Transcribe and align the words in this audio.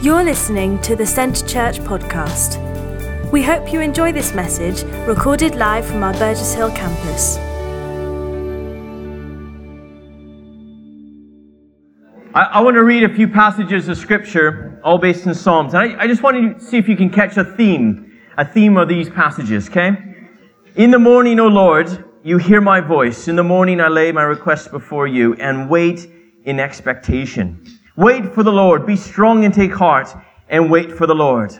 You're 0.00 0.22
listening 0.22 0.80
to 0.82 0.94
the 0.94 1.04
Centre 1.04 1.44
Church 1.44 1.80
podcast. 1.80 2.62
We 3.32 3.42
hope 3.42 3.72
you 3.72 3.80
enjoy 3.80 4.12
this 4.12 4.32
message 4.32 4.84
recorded 5.08 5.56
live 5.56 5.84
from 5.84 6.04
our 6.04 6.12
Burgess 6.12 6.54
Hill 6.54 6.70
campus. 6.70 7.36
I, 12.32 12.42
I 12.44 12.60
want 12.60 12.76
to 12.76 12.84
read 12.84 13.02
a 13.02 13.12
few 13.12 13.26
passages 13.26 13.88
of 13.88 13.98
scripture, 13.98 14.80
all 14.84 14.98
based 14.98 15.26
in 15.26 15.34
Psalms. 15.34 15.74
And 15.74 15.82
I, 15.82 16.04
I 16.04 16.06
just 16.06 16.22
want 16.22 16.60
to 16.60 16.64
see 16.64 16.78
if 16.78 16.88
you 16.88 16.94
can 16.94 17.10
catch 17.10 17.36
a 17.36 17.42
theme, 17.42 18.16
a 18.36 18.44
theme 18.44 18.76
of 18.76 18.88
these 18.88 19.10
passages, 19.10 19.68
okay? 19.68 19.96
In 20.76 20.92
the 20.92 21.00
morning, 21.00 21.40
O 21.40 21.48
Lord, 21.48 22.04
you 22.22 22.38
hear 22.38 22.60
my 22.60 22.80
voice. 22.80 23.26
In 23.26 23.34
the 23.34 23.42
morning, 23.42 23.80
I 23.80 23.88
lay 23.88 24.12
my 24.12 24.22
requests 24.22 24.68
before 24.68 25.08
you 25.08 25.34
and 25.34 25.68
wait 25.68 26.08
in 26.44 26.60
expectation. 26.60 27.77
Wait 27.98 28.32
for 28.32 28.44
the 28.44 28.52
Lord. 28.52 28.86
Be 28.86 28.94
strong 28.94 29.44
and 29.44 29.52
take 29.52 29.74
heart 29.74 30.14
and 30.48 30.70
wait 30.70 30.92
for 30.92 31.08
the 31.08 31.16
Lord. 31.16 31.52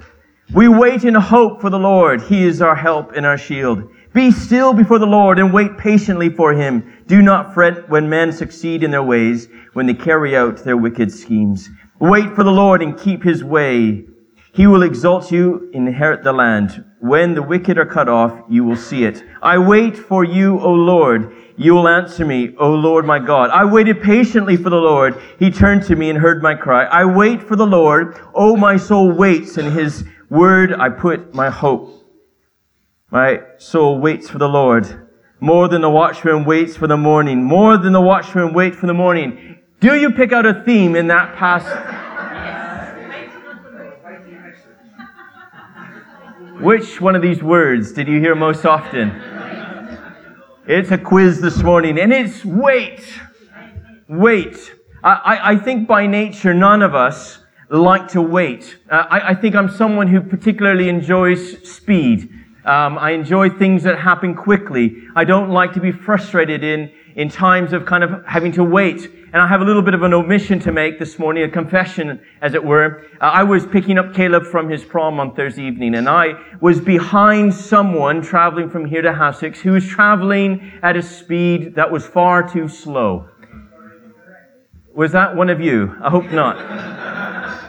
We 0.54 0.68
wait 0.68 1.02
in 1.02 1.16
hope 1.16 1.60
for 1.60 1.68
the 1.68 1.80
Lord. 1.80 2.22
He 2.22 2.44
is 2.44 2.62
our 2.62 2.76
help 2.76 3.10
and 3.16 3.26
our 3.26 3.36
shield. 3.36 3.90
Be 4.12 4.30
still 4.30 4.72
before 4.72 5.00
the 5.00 5.04
Lord 5.06 5.40
and 5.40 5.52
wait 5.52 5.76
patiently 5.76 6.30
for 6.30 6.52
him. 6.52 7.02
Do 7.08 7.22
not 7.22 7.54
fret 7.54 7.88
when 7.88 8.08
men 8.08 8.30
succeed 8.30 8.84
in 8.84 8.92
their 8.92 9.02
ways, 9.02 9.48
when 9.72 9.86
they 9.86 9.94
carry 9.94 10.36
out 10.36 10.58
their 10.58 10.76
wicked 10.76 11.10
schemes. 11.10 11.70
Wait 11.98 12.32
for 12.36 12.44
the 12.44 12.52
Lord 12.52 12.82
and 12.82 12.96
keep 12.96 13.24
his 13.24 13.42
way. 13.42 14.04
He 14.52 14.66
will 14.66 14.82
exalt 14.82 15.30
you, 15.30 15.70
inherit 15.72 16.24
the 16.24 16.32
land. 16.32 16.84
When 17.00 17.34
the 17.34 17.42
wicked 17.42 17.78
are 17.78 17.86
cut 17.86 18.08
off, 18.08 18.32
you 18.48 18.64
will 18.64 18.76
see 18.76 19.04
it. 19.04 19.22
I 19.42 19.58
wait 19.58 19.96
for 19.96 20.24
you, 20.24 20.58
O 20.60 20.72
Lord. 20.72 21.32
You 21.56 21.74
will 21.74 21.88
answer 21.88 22.24
me, 22.24 22.54
O 22.58 22.72
Lord 22.72 23.04
my 23.04 23.18
God. 23.18 23.50
I 23.50 23.64
waited 23.64 24.02
patiently 24.02 24.56
for 24.56 24.70
the 24.70 24.76
Lord. 24.76 25.20
He 25.38 25.50
turned 25.50 25.84
to 25.84 25.96
me 25.96 26.10
and 26.10 26.18
heard 26.18 26.42
my 26.42 26.54
cry. 26.54 26.84
I 26.84 27.04
wait 27.04 27.42
for 27.42 27.56
the 27.56 27.66
Lord. 27.66 28.18
O 28.34 28.56
my 28.56 28.76
soul 28.76 29.12
waits. 29.12 29.58
In 29.58 29.70
his 29.70 30.04
word 30.30 30.72
I 30.72 30.88
put 30.88 31.34
my 31.34 31.50
hope. 31.50 31.94
My 33.10 33.40
soul 33.58 34.00
waits 34.00 34.28
for 34.28 34.38
the 34.38 34.48
Lord. 34.48 35.08
More 35.40 35.68
than 35.68 35.82
the 35.82 35.90
watchman 35.90 36.44
waits 36.44 36.76
for 36.76 36.86
the 36.86 36.96
morning. 36.96 37.44
More 37.44 37.76
than 37.76 37.92
the 37.92 38.00
watchman 38.00 38.54
waits 38.54 38.76
for 38.76 38.86
the 38.86 38.94
morning. 38.94 39.58
Do 39.80 39.94
you 39.94 40.10
pick 40.10 40.32
out 40.32 40.46
a 40.46 40.64
theme 40.64 40.96
in 40.96 41.06
that 41.08 41.36
passage? 41.36 42.07
Which 46.60 47.00
one 47.00 47.14
of 47.14 47.22
these 47.22 47.40
words 47.40 47.92
did 47.92 48.08
you 48.08 48.18
hear 48.18 48.34
most 48.34 48.66
often? 48.66 49.10
It's 50.66 50.90
a 50.90 50.98
quiz 50.98 51.40
this 51.40 51.62
morning, 51.62 52.00
and 52.00 52.12
it's 52.12 52.44
wait. 52.44 53.00
Wait. 54.08 54.74
I, 55.04 55.52
I 55.52 55.56
think 55.56 55.86
by 55.86 56.08
nature, 56.08 56.52
none 56.52 56.82
of 56.82 56.96
us 56.96 57.38
like 57.70 58.08
to 58.08 58.20
wait. 58.20 58.76
Uh, 58.90 59.04
I, 59.08 59.28
I, 59.28 59.34
think 59.36 59.54
I'm 59.54 59.70
someone 59.70 60.08
who 60.08 60.20
particularly 60.20 60.88
enjoys 60.88 61.62
speed. 61.68 62.28
Um, 62.64 62.98
I 62.98 63.12
enjoy 63.12 63.50
things 63.50 63.84
that 63.84 64.00
happen 64.00 64.34
quickly. 64.34 64.96
I 65.14 65.22
don't 65.22 65.50
like 65.50 65.74
to 65.74 65.80
be 65.80 65.92
frustrated 65.92 66.64
in, 66.64 66.90
in 67.18 67.28
times 67.28 67.72
of 67.72 67.84
kind 67.84 68.04
of 68.04 68.24
having 68.26 68.52
to 68.52 68.62
wait. 68.62 69.10
And 69.32 69.42
I 69.42 69.48
have 69.48 69.60
a 69.60 69.64
little 69.64 69.82
bit 69.82 69.92
of 69.92 70.02
an 70.04 70.14
omission 70.14 70.60
to 70.60 70.72
make 70.72 71.00
this 71.00 71.18
morning, 71.18 71.42
a 71.42 71.48
confession, 71.48 72.20
as 72.40 72.54
it 72.54 72.64
were. 72.64 73.04
Uh, 73.20 73.24
I 73.24 73.42
was 73.42 73.66
picking 73.66 73.98
up 73.98 74.14
Caleb 74.14 74.44
from 74.44 74.70
his 74.70 74.84
prom 74.84 75.18
on 75.18 75.34
Thursday 75.34 75.64
evening, 75.64 75.96
and 75.96 76.08
I 76.08 76.40
was 76.60 76.80
behind 76.80 77.52
someone 77.52 78.22
traveling 78.22 78.70
from 78.70 78.84
here 78.84 79.02
to 79.02 79.12
Hassocks 79.12 79.58
who 79.58 79.72
was 79.72 79.84
traveling 79.84 80.72
at 80.82 80.96
a 80.96 81.02
speed 81.02 81.74
that 81.74 81.90
was 81.90 82.06
far 82.06 82.48
too 82.48 82.68
slow. 82.68 83.28
Was 84.94 85.10
that 85.12 85.34
one 85.34 85.50
of 85.50 85.60
you? 85.60 85.96
I 86.00 86.10
hope 86.10 86.30
not. 86.30 86.56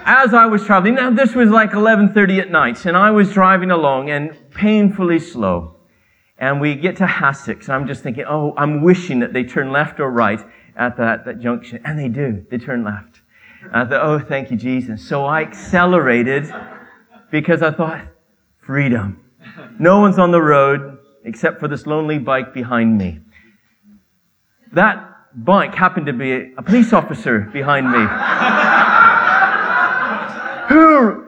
As 0.06 0.34
I 0.36 0.46
was 0.46 0.64
traveling, 0.64 0.94
now 0.94 1.10
this 1.10 1.34
was 1.34 1.50
like 1.50 1.72
11:30 1.72 2.40
at 2.40 2.52
night, 2.52 2.86
and 2.86 2.96
I 2.96 3.10
was 3.10 3.34
driving 3.34 3.72
along 3.72 4.12
and 4.12 4.38
painfully 4.52 5.20
slow. 5.20 5.79
And 6.40 6.62
we 6.62 6.76
get 6.76 6.96
to 6.98 7.06
Hassocks, 7.06 7.66
and 7.66 7.74
I'm 7.74 7.86
just 7.86 8.02
thinking, 8.02 8.24
oh, 8.28 8.54
I'm 8.56 8.82
wishing 8.82 9.20
that 9.20 9.34
they 9.34 9.44
turn 9.44 9.72
left 9.72 10.00
or 10.00 10.10
right 10.10 10.40
at 10.78 10.96
that, 10.98 11.26
that 11.26 11.42
junction. 11.42 11.82
And 11.84 12.00
they 12.00 12.08
do. 12.08 12.46
They 12.50 12.58
turn 12.58 12.84
left. 12.86 13.22
And 13.62 13.76
I 13.76 13.86
thought, 13.86 14.02
oh, 14.02 14.20
thank 14.20 14.50
you, 14.50 14.56
Jesus. 14.56 15.06
So 15.06 15.26
I 15.26 15.42
accelerated 15.42 16.52
because 17.30 17.62
I 17.62 17.72
thought, 17.72 18.06
freedom. 18.62 19.22
No 19.80 20.00
one's 20.00 20.18
on 20.18 20.32
the 20.32 20.42
road 20.42 21.00
except 21.26 21.60
for 21.60 21.68
this 21.68 21.86
lonely 21.86 22.20
bike 22.20 22.54
behind 22.54 22.98
me. 22.98 23.20
That 24.72 25.06
bike 25.36 25.76
happened 25.76 26.06
to 26.06 26.14
be 26.14 26.54
a 26.58 26.62
police 26.62 26.94
officer 26.94 27.50
behind 27.52 27.92
me 27.92 28.00
who 30.70 31.26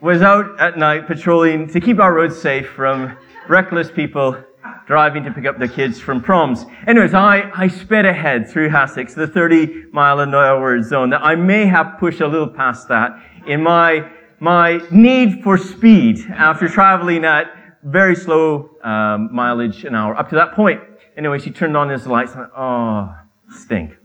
was 0.00 0.22
out 0.22 0.58
at 0.60 0.78
night 0.78 1.06
patrolling 1.06 1.68
to 1.68 1.80
keep 1.80 2.00
our 2.00 2.12
roads 2.12 2.40
safe 2.40 2.68
from 2.70 3.16
reckless 3.48 3.90
people 3.90 4.42
driving 4.86 5.24
to 5.24 5.30
pick 5.30 5.46
up 5.46 5.58
the 5.58 5.68
kids 5.68 6.00
from 6.00 6.20
proms. 6.20 6.64
Anyways, 6.86 7.14
I, 7.14 7.50
I 7.54 7.68
sped 7.68 8.04
ahead 8.04 8.48
through 8.48 8.68
Hassocks, 8.70 9.14
the 9.14 9.26
30 9.26 9.86
mile 9.92 10.20
an 10.20 10.34
hour 10.34 10.82
zone 10.82 11.10
that 11.10 11.22
I 11.22 11.34
may 11.34 11.66
have 11.66 11.96
pushed 11.98 12.20
a 12.20 12.26
little 12.26 12.48
past 12.48 12.88
that 12.88 13.12
in 13.46 13.62
my, 13.62 14.10
my 14.40 14.80
need 14.90 15.42
for 15.42 15.56
speed 15.56 16.20
after 16.30 16.68
traveling 16.68 17.24
at 17.24 17.46
very 17.84 18.14
slow 18.14 18.70
um, 18.82 19.28
mileage 19.32 19.84
an 19.84 19.94
hour 19.94 20.16
up 20.16 20.28
to 20.30 20.36
that 20.36 20.54
point. 20.54 20.80
Anyways, 21.16 21.44
he 21.44 21.50
turned 21.50 21.76
on 21.76 21.88
his 21.88 22.06
lights 22.06 22.32
and 22.34 22.46
oh, 22.56 23.14
stink. 23.50 23.96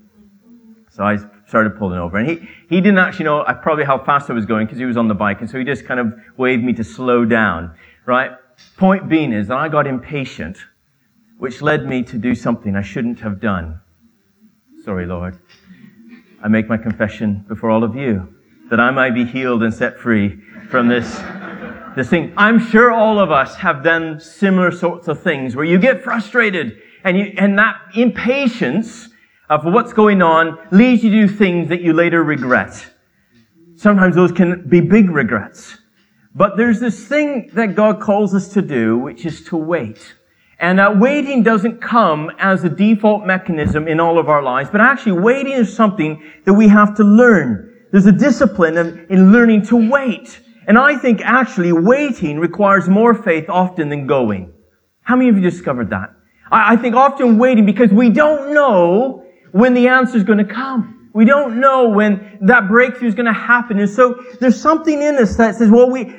So 0.89 1.03
I 1.03 1.17
started 1.47 1.77
pulling 1.77 1.99
over. 1.99 2.17
And 2.17 2.29
he, 2.29 2.49
he 2.69 2.81
didn't 2.81 2.97
actually 2.97 3.25
know 3.25 3.43
probably 3.61 3.85
how 3.85 4.03
fast 4.03 4.29
I 4.29 4.33
was 4.33 4.45
going 4.45 4.65
because 4.65 4.79
he 4.79 4.85
was 4.85 4.97
on 4.97 5.07
the 5.07 5.13
bike. 5.13 5.41
And 5.41 5.49
so 5.49 5.57
he 5.57 5.63
just 5.63 5.85
kind 5.85 5.99
of 5.99 6.13
waved 6.37 6.63
me 6.63 6.73
to 6.73 6.83
slow 6.83 7.23
down, 7.23 7.75
right? 8.05 8.31
Point 8.77 9.09
being 9.09 9.33
is 9.33 9.47
that 9.47 9.57
I 9.57 9.69
got 9.69 9.87
impatient, 9.87 10.57
which 11.37 11.61
led 11.61 11.85
me 11.85 12.03
to 12.03 12.17
do 12.17 12.35
something 12.35 12.75
I 12.75 12.81
shouldn't 12.81 13.19
have 13.21 13.39
done. 13.39 13.81
Sorry, 14.83 15.05
Lord. 15.05 15.39
I 16.43 16.47
make 16.47 16.69
my 16.69 16.77
confession 16.77 17.43
before 17.47 17.71
all 17.71 17.83
of 17.83 17.95
you 17.95 18.33
that 18.69 18.79
I 18.79 18.91
might 18.91 19.15
be 19.15 19.25
healed 19.25 19.63
and 19.63 19.73
set 19.73 19.99
free 19.99 20.39
from 20.69 20.87
this, 20.87 21.19
this 21.95 22.09
thing. 22.09 22.33
I'm 22.37 22.59
sure 22.59 22.91
all 22.91 23.19
of 23.19 23.31
us 23.31 23.55
have 23.55 23.83
done 23.83 24.19
similar 24.19 24.71
sorts 24.71 25.07
of 25.07 25.21
things 25.23 25.55
where 25.55 25.65
you 25.65 25.79
get 25.79 26.03
frustrated 26.03 26.79
and 27.03 27.17
you, 27.17 27.33
and 27.37 27.57
that 27.57 27.79
impatience 27.95 29.09
of 29.49 29.65
what's 29.65 29.93
going 29.93 30.21
on 30.21 30.59
leads 30.71 31.03
you 31.03 31.09
to 31.09 31.27
do 31.27 31.33
things 31.33 31.69
that 31.69 31.81
you 31.81 31.93
later 31.93 32.23
regret. 32.23 32.93
Sometimes 33.75 34.15
those 34.15 34.31
can 34.31 34.67
be 34.67 34.81
big 34.81 35.09
regrets. 35.09 35.77
But 36.37 36.55
there's 36.55 36.79
this 36.79 37.03
thing 37.07 37.49
that 37.53 37.73
God 37.73 37.99
calls 37.99 38.35
us 38.35 38.49
to 38.49 38.61
do, 38.61 38.95
which 38.95 39.25
is 39.25 39.43
to 39.45 39.57
wait. 39.57 40.13
And 40.59 40.79
uh, 40.79 40.93
waiting 40.95 41.41
doesn't 41.41 41.81
come 41.81 42.31
as 42.37 42.63
a 42.63 42.69
default 42.69 43.25
mechanism 43.25 43.87
in 43.87 43.99
all 43.99 44.19
of 44.19 44.29
our 44.29 44.43
lives, 44.43 44.69
but 44.69 44.79
actually 44.79 45.13
waiting 45.13 45.53
is 45.53 45.75
something 45.75 46.23
that 46.45 46.53
we 46.53 46.67
have 46.67 46.95
to 46.97 47.03
learn. 47.03 47.73
There's 47.91 48.05
a 48.05 48.11
discipline 48.11 48.77
in, 48.77 49.07
in 49.09 49.31
learning 49.31 49.65
to 49.67 49.89
wait. 49.89 50.39
And 50.67 50.77
I 50.77 50.95
think 50.97 51.21
actually 51.21 51.71
waiting 51.71 52.37
requires 52.39 52.87
more 52.87 53.15
faith 53.15 53.49
often 53.49 53.89
than 53.89 54.05
going. 54.05 54.53
How 55.01 55.15
many 55.15 55.29
of 55.29 55.37
you 55.37 55.41
discovered 55.41 55.89
that? 55.89 56.13
I, 56.51 56.73
I 56.73 56.75
think 56.75 56.95
often 56.95 57.39
waiting 57.39 57.65
because 57.65 57.89
we 57.89 58.11
don't 58.11 58.53
know 58.53 59.25
when 59.53 59.73
the 59.73 59.87
answer 59.87 60.17
is 60.17 60.23
going 60.23 60.45
to 60.45 60.53
come. 60.53 60.96
We 61.13 61.25
don't 61.25 61.59
know 61.59 61.89
when 61.89 62.37
that 62.41 62.67
breakthrough 62.67 63.07
is 63.07 63.15
going 63.15 63.25
to 63.25 63.33
happen. 63.33 63.79
And 63.79 63.89
so 63.89 64.23
there's 64.39 64.59
something 64.59 65.01
in 65.01 65.15
us 65.17 65.35
that 65.37 65.55
says, 65.55 65.69
well, 65.69 65.89
we, 65.89 66.15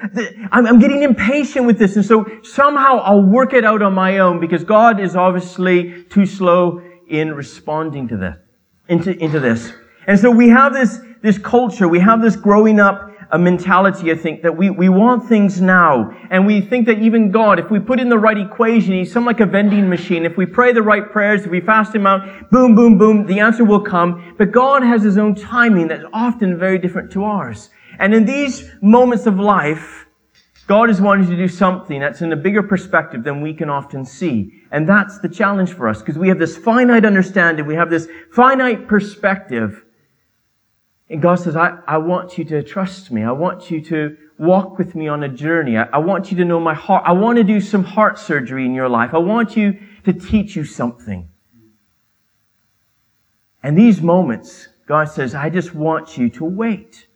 I'm, 0.50 0.66
I'm 0.66 0.78
getting 0.78 1.02
impatient 1.02 1.66
with 1.66 1.78
this. 1.78 1.96
And 1.96 2.04
so 2.04 2.26
somehow 2.42 2.98
I'll 2.98 3.22
work 3.22 3.52
it 3.52 3.64
out 3.64 3.82
on 3.82 3.94
my 3.94 4.18
own 4.18 4.40
because 4.40 4.64
God 4.64 5.00
is 5.00 5.14
obviously 5.14 6.04
too 6.04 6.26
slow 6.26 6.82
in 7.08 7.34
responding 7.34 8.08
to 8.08 8.16
that, 8.18 8.44
into, 8.88 9.16
into 9.22 9.40
this. 9.40 9.72
And 10.06 10.18
so 10.18 10.30
we 10.30 10.48
have 10.48 10.72
this, 10.72 10.98
this 11.22 11.38
culture, 11.38 11.86
we 11.86 12.00
have 12.00 12.20
this 12.20 12.36
growing 12.36 12.80
up 12.80 13.10
a 13.30 13.38
mentality, 13.38 14.10
I 14.10 14.16
think, 14.16 14.42
that 14.42 14.56
we, 14.56 14.70
we 14.70 14.88
want 14.88 15.28
things 15.28 15.60
now. 15.60 16.16
And 16.30 16.46
we 16.46 16.60
think 16.60 16.86
that 16.86 16.98
even 16.98 17.30
God, 17.30 17.58
if 17.58 17.70
we 17.70 17.78
put 17.78 18.00
in 18.00 18.08
the 18.08 18.18
right 18.18 18.38
equation, 18.38 18.94
He's 18.94 19.12
some 19.12 19.24
like 19.24 19.40
a 19.40 19.46
vending 19.46 19.88
machine. 19.88 20.24
If 20.24 20.36
we 20.36 20.46
pray 20.46 20.72
the 20.72 20.82
right 20.82 21.10
prayers, 21.10 21.44
if 21.44 21.50
we 21.50 21.60
fast 21.60 21.94
Him 21.94 22.06
out, 22.06 22.50
boom, 22.50 22.74
boom, 22.74 22.96
boom, 22.96 23.26
the 23.26 23.40
answer 23.40 23.64
will 23.64 23.82
come. 23.82 24.34
But 24.38 24.52
God 24.52 24.82
has 24.82 25.02
His 25.02 25.18
own 25.18 25.34
timing 25.34 25.88
that's 25.88 26.04
often 26.12 26.58
very 26.58 26.78
different 26.78 27.12
to 27.12 27.24
ours. 27.24 27.70
And 27.98 28.14
in 28.14 28.24
these 28.24 28.70
moments 28.80 29.26
of 29.26 29.38
life, 29.38 30.06
God 30.66 30.90
is 30.90 31.00
wanting 31.00 31.26
to 31.28 31.36
do 31.36 31.48
something 31.48 31.98
that's 31.98 32.20
in 32.20 32.30
a 32.32 32.36
bigger 32.36 32.62
perspective 32.62 33.24
than 33.24 33.40
we 33.40 33.54
can 33.54 33.70
often 33.70 34.04
see. 34.04 34.52
And 34.70 34.86
that's 34.86 35.18
the 35.18 35.28
challenge 35.28 35.72
for 35.72 35.88
us, 35.88 36.00
because 36.00 36.18
we 36.18 36.28
have 36.28 36.38
this 36.38 36.56
finite 36.58 37.06
understanding, 37.06 37.66
we 37.66 37.74
have 37.74 37.88
this 37.88 38.06
finite 38.32 38.86
perspective, 38.86 39.84
and 41.10 41.22
God 41.22 41.36
says, 41.36 41.56
I, 41.56 41.78
I 41.86 41.98
want 41.98 42.36
you 42.36 42.44
to 42.46 42.62
trust 42.62 43.10
me. 43.10 43.22
I 43.22 43.32
want 43.32 43.70
you 43.70 43.80
to 43.86 44.16
walk 44.38 44.78
with 44.78 44.94
me 44.94 45.08
on 45.08 45.22
a 45.22 45.28
journey. 45.28 45.78
I, 45.78 45.84
I 45.84 45.98
want 45.98 46.30
you 46.30 46.36
to 46.38 46.44
know 46.44 46.60
my 46.60 46.74
heart. 46.74 47.04
I 47.06 47.12
want 47.12 47.38
to 47.38 47.44
do 47.44 47.60
some 47.60 47.82
heart 47.82 48.18
surgery 48.18 48.66
in 48.66 48.74
your 48.74 48.88
life. 48.88 49.14
I 49.14 49.18
want 49.18 49.56
you 49.56 49.78
to 50.04 50.12
teach 50.12 50.54
you 50.54 50.64
something. 50.64 51.28
And 53.62 53.76
these 53.76 54.02
moments, 54.02 54.68
God 54.86 55.06
says, 55.06 55.34
I 55.34 55.50
just 55.50 55.74
want 55.74 56.18
you 56.18 56.28
to 56.30 56.44
wait. 56.44 57.06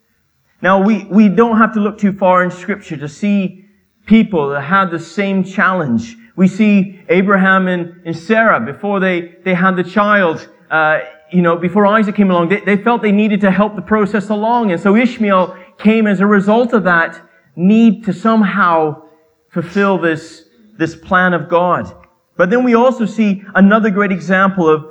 Now, 0.63 0.83
we, 0.83 1.05
we 1.05 1.29
don't 1.29 1.59
have 1.59 1.75
to 1.75 1.81
look 1.81 1.99
too 1.99 2.13
far 2.13 2.43
in 2.43 2.51
scripture 2.51 2.97
to 2.97 3.09
see 3.09 3.67
people 4.07 4.51
that 4.51 4.63
had 4.63 4.91
the 4.91 4.99
same 4.99 5.45
challenge. 5.45 6.17
We 6.35 6.49
see 6.49 7.01
Abraham 7.09 7.69
and, 7.69 8.01
and 8.07 8.17
Sarah 8.17 8.61
before 8.61 9.01
they, 9.01 9.37
they 9.45 9.55
had 9.55 9.77
the 9.77 9.85
child, 9.85 10.49
uh, 10.73 11.01
you 11.31 11.43
know, 11.43 11.57
before 11.57 11.87
Isaac 11.87 12.17
came 12.17 12.31
along, 12.31 12.49
they, 12.49 12.61
they 12.61 12.77
felt 12.77 13.03
they 13.03 13.13
needed 13.13 13.43
to 13.43 13.51
help 13.51 13.77
the 13.77 13.83
process 13.83 14.31
along. 14.31 14.73
And 14.73 14.81
so 14.81 14.97
Ishmael 14.97 15.57
came 15.79 16.07
as 16.07 16.21
a 16.21 16.27
result 16.27 16.73
of 16.73 16.85
that 16.85 17.21
need 17.55 18.05
to 18.07 18.13
somehow 18.13 19.03
fulfill 19.51 19.99
this, 19.99 20.47
this 20.79 20.97
plan 20.97 21.35
of 21.35 21.49
God. 21.51 21.95
But 22.39 22.49
then 22.49 22.65
we 22.65 22.75
also 22.75 23.05
see 23.05 23.45
another 23.55 23.91
great 23.91 24.11
example 24.11 24.67
of, 24.67 24.83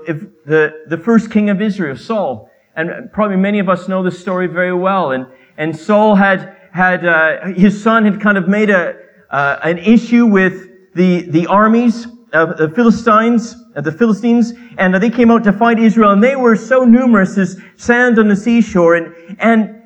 the, 0.46 0.84
the 0.88 0.98
first 0.98 1.32
king 1.32 1.50
of 1.50 1.60
Israel, 1.62 1.98
Saul. 1.98 2.50
And 2.76 3.12
probably 3.12 3.38
many 3.38 3.58
of 3.58 3.68
us 3.68 3.88
know 3.88 4.04
this 4.04 4.20
story 4.20 4.46
very 4.46 4.74
well. 4.74 5.12
And, 5.12 5.26
and 5.58 5.76
Saul 5.76 6.16
had, 6.16 6.56
had, 6.72 7.06
uh, 7.06 7.48
his 7.48 7.82
son 7.82 8.06
had 8.06 8.22
kind 8.22 8.38
of 8.38 8.48
made 8.48 8.70
a, 8.70 8.96
uh, 9.32 9.58
an 9.64 9.80
issue 9.80 10.28
with 10.28 10.94
the, 10.94 11.22
the 11.22 11.48
armies 11.48 12.06
of 12.34 12.58
the 12.58 12.70
Philistines, 12.70 13.56
of 13.76 13.84
the 13.84 13.92
Philistines, 13.92 14.54
and 14.78 14.96
they 14.96 15.10
came 15.10 15.32
out 15.32 15.44
to 15.44 15.54
fight 15.54 15.80
Israel, 15.80 16.12
and 16.12 16.24
they 16.24 16.36
were 16.36 16.56
so 16.56 16.84
numerous 16.84 17.38
as 17.38 17.60
sand 17.76 18.20
on 18.20 18.28
the 18.28 18.36
seashore. 18.36 18.96
And, 18.96 19.38
and 19.40 19.82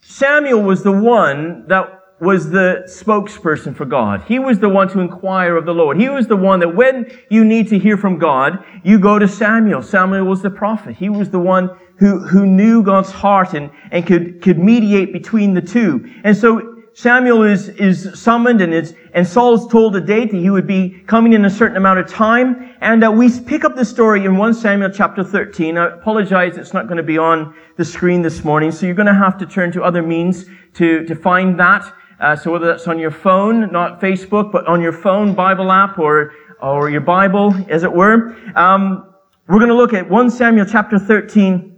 Samuel 0.00 0.62
was 0.62 0.82
the 0.82 0.92
one 0.92 1.66
that 1.68 2.00
was 2.20 2.50
the 2.50 2.82
spokesperson 2.86 3.74
for 3.74 3.86
God. 3.86 4.22
He 4.24 4.38
was 4.38 4.58
the 4.58 4.68
one 4.68 4.88
to 4.88 5.00
inquire 5.00 5.56
of 5.56 5.64
the 5.64 5.72
Lord. 5.72 5.98
He 5.98 6.10
was 6.10 6.26
the 6.26 6.36
one 6.36 6.60
that 6.60 6.74
when 6.74 7.10
you 7.30 7.44
need 7.44 7.68
to 7.68 7.78
hear 7.78 7.96
from 7.96 8.18
God, 8.18 8.62
you 8.84 8.98
go 8.98 9.18
to 9.18 9.26
Samuel. 9.26 9.82
Samuel 9.82 10.24
was 10.24 10.42
the 10.42 10.50
prophet. 10.50 10.96
He 10.96 11.08
was 11.08 11.30
the 11.30 11.38
one 11.38 11.70
who, 11.96 12.18
who 12.18 12.44
knew 12.44 12.82
God's 12.82 13.10
heart 13.10 13.54
and, 13.54 13.70
and 13.90 14.06
could, 14.06 14.42
could 14.42 14.58
mediate 14.58 15.14
between 15.14 15.54
the 15.54 15.62
two. 15.62 16.12
And 16.22 16.36
so 16.36 16.69
Samuel 17.00 17.44
is, 17.44 17.70
is 17.70 18.10
summoned 18.12 18.60
and 18.60 18.74
is, 18.74 18.94
and 19.14 19.26
Saul's 19.26 19.66
told 19.72 19.96
a 19.96 20.02
date 20.02 20.30
that 20.32 20.36
he 20.36 20.50
would 20.50 20.66
be 20.66 20.90
coming 21.06 21.32
in 21.32 21.46
a 21.46 21.48
certain 21.48 21.78
amount 21.78 21.98
of 21.98 22.06
time. 22.06 22.74
And 22.82 23.02
uh, 23.02 23.10
we 23.10 23.40
pick 23.40 23.64
up 23.64 23.74
the 23.74 23.86
story 23.86 24.26
in 24.26 24.36
1 24.36 24.52
Samuel 24.52 24.90
chapter 24.90 25.24
13. 25.24 25.78
I 25.78 25.94
apologize, 25.94 26.58
it's 26.58 26.74
not 26.74 26.88
going 26.88 26.98
to 26.98 27.02
be 27.02 27.16
on 27.16 27.54
the 27.78 27.86
screen 27.86 28.20
this 28.20 28.44
morning, 28.44 28.70
so 28.70 28.84
you're 28.84 28.94
going 28.94 29.06
to 29.06 29.14
have 29.14 29.38
to 29.38 29.46
turn 29.46 29.72
to 29.72 29.82
other 29.82 30.02
means 30.02 30.44
to, 30.74 31.06
to 31.06 31.14
find 31.14 31.58
that. 31.58 31.90
Uh, 32.20 32.36
so 32.36 32.52
whether 32.52 32.66
that's 32.66 32.86
on 32.86 32.98
your 32.98 33.10
phone, 33.10 33.72
not 33.72 33.98
Facebook, 33.98 34.52
but 34.52 34.66
on 34.66 34.82
your 34.82 34.92
phone 34.92 35.34
Bible 35.34 35.72
app 35.72 35.98
or, 35.98 36.34
or 36.60 36.90
your 36.90 37.00
Bible, 37.00 37.54
as 37.70 37.82
it 37.82 37.90
were. 37.90 38.36
Um, 38.56 39.14
we're 39.48 39.58
going 39.58 39.68
to 39.68 39.74
look 39.74 39.94
at 39.94 40.06
1 40.06 40.30
Samuel 40.30 40.66
chapter 40.66 40.98
13, 40.98 41.76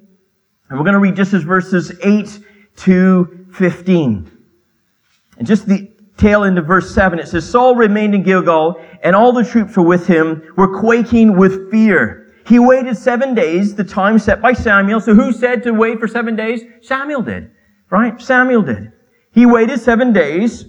and 0.68 0.78
we're 0.80 0.84
going 0.84 0.94
to 0.94 0.98
read 0.98 1.14
just 1.14 1.32
as 1.32 1.44
verses 1.44 1.92
8 2.02 2.40
to 2.78 3.46
15. 3.52 4.31
And 5.38 5.46
just 5.46 5.66
the 5.66 5.90
tail 6.16 6.44
end 6.44 6.58
of 6.58 6.66
verse 6.66 6.94
7, 6.94 7.18
it 7.18 7.28
says, 7.28 7.48
Saul 7.48 7.74
remained 7.74 8.14
in 8.14 8.22
Gilgal, 8.22 8.80
and 9.02 9.16
all 9.16 9.32
the 9.32 9.44
troops 9.44 9.76
were 9.76 9.82
with 9.82 10.06
him 10.06 10.42
were 10.56 10.78
quaking 10.78 11.36
with 11.36 11.70
fear. 11.70 12.22
He 12.46 12.58
waited 12.58 12.96
seven 12.96 13.34
days, 13.34 13.74
the 13.74 13.84
time 13.84 14.18
set 14.18 14.42
by 14.42 14.52
Samuel. 14.52 15.00
So 15.00 15.14
who 15.14 15.32
said 15.32 15.62
to 15.64 15.72
wait 15.72 16.00
for 16.00 16.08
seven 16.08 16.36
days? 16.36 16.62
Samuel 16.82 17.22
did. 17.22 17.50
Right? 17.90 18.20
Samuel 18.20 18.62
did. 18.62 18.92
He 19.32 19.46
waited 19.46 19.80
seven 19.80 20.12
days, 20.12 20.64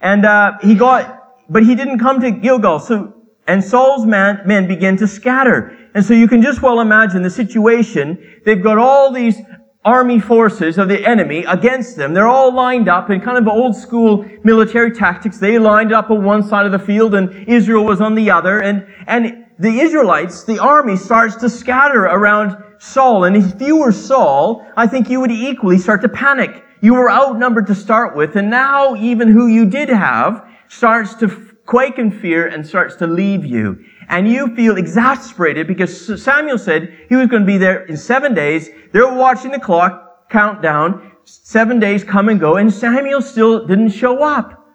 and 0.00 0.24
uh, 0.24 0.52
he 0.62 0.74
got, 0.74 1.34
but 1.48 1.64
he 1.64 1.74
didn't 1.74 1.98
come 1.98 2.20
to 2.20 2.30
Gilgal. 2.30 2.80
So, 2.80 3.14
and 3.46 3.62
Saul's 3.62 4.06
man, 4.06 4.40
men 4.46 4.66
began 4.66 4.96
to 4.98 5.06
scatter. 5.06 5.76
And 5.94 6.04
so 6.04 6.14
you 6.14 6.26
can 6.26 6.42
just 6.42 6.62
well 6.62 6.80
imagine 6.80 7.22
the 7.22 7.30
situation. 7.30 8.40
They've 8.44 8.62
got 8.62 8.78
all 8.78 9.12
these 9.12 9.36
army 9.84 10.20
forces 10.20 10.78
of 10.78 10.88
the 10.88 11.04
enemy 11.04 11.44
against 11.44 11.96
them. 11.96 12.14
They're 12.14 12.28
all 12.28 12.54
lined 12.54 12.88
up 12.88 13.10
in 13.10 13.20
kind 13.20 13.36
of 13.36 13.48
old 13.48 13.74
school 13.74 14.24
military 14.44 14.92
tactics. 14.92 15.38
They 15.38 15.58
lined 15.58 15.92
up 15.92 16.10
on 16.10 16.24
one 16.24 16.42
side 16.42 16.66
of 16.66 16.72
the 16.72 16.78
field 16.78 17.14
and 17.14 17.48
Israel 17.48 17.84
was 17.84 18.00
on 18.00 18.14
the 18.14 18.30
other. 18.30 18.60
And, 18.60 18.86
and 19.06 19.44
the 19.58 19.80
Israelites, 19.80 20.44
the 20.44 20.60
army 20.60 20.96
starts 20.96 21.36
to 21.36 21.48
scatter 21.48 22.04
around 22.04 22.56
Saul. 22.78 23.24
And 23.24 23.36
if 23.36 23.60
you 23.60 23.76
were 23.76 23.92
Saul, 23.92 24.66
I 24.76 24.86
think 24.86 25.10
you 25.10 25.20
would 25.20 25.32
equally 25.32 25.78
start 25.78 26.00
to 26.02 26.08
panic. 26.08 26.64
You 26.80 26.94
were 26.94 27.10
outnumbered 27.10 27.68
to 27.68 27.76
start 27.76 28.16
with, 28.16 28.34
and 28.34 28.50
now 28.50 28.96
even 28.96 29.28
who 29.28 29.46
you 29.46 29.66
did 29.66 29.88
have 29.88 30.44
starts 30.68 31.14
to 31.16 31.28
quake 31.64 31.96
in 31.98 32.10
fear 32.10 32.46
and 32.48 32.66
starts 32.66 32.96
to 32.96 33.06
leave 33.06 33.44
you. 33.44 33.84
And 34.12 34.28
you 34.28 34.54
feel 34.54 34.76
exasperated 34.76 35.66
because 35.66 36.22
Samuel 36.22 36.58
said 36.58 36.94
he 37.08 37.16
was 37.16 37.28
going 37.28 37.42
to 37.42 37.46
be 37.46 37.56
there 37.56 37.86
in 37.86 37.96
seven 37.96 38.34
days. 38.34 38.68
They're 38.92 39.10
watching 39.10 39.52
the 39.52 39.58
clock 39.58 40.28
countdown. 40.28 41.12
Seven 41.24 41.80
days 41.80 42.04
come 42.04 42.28
and 42.28 42.38
go, 42.38 42.56
and 42.56 42.70
Samuel 42.70 43.22
still 43.22 43.66
didn't 43.66 43.88
show 43.88 44.22
up. 44.22 44.68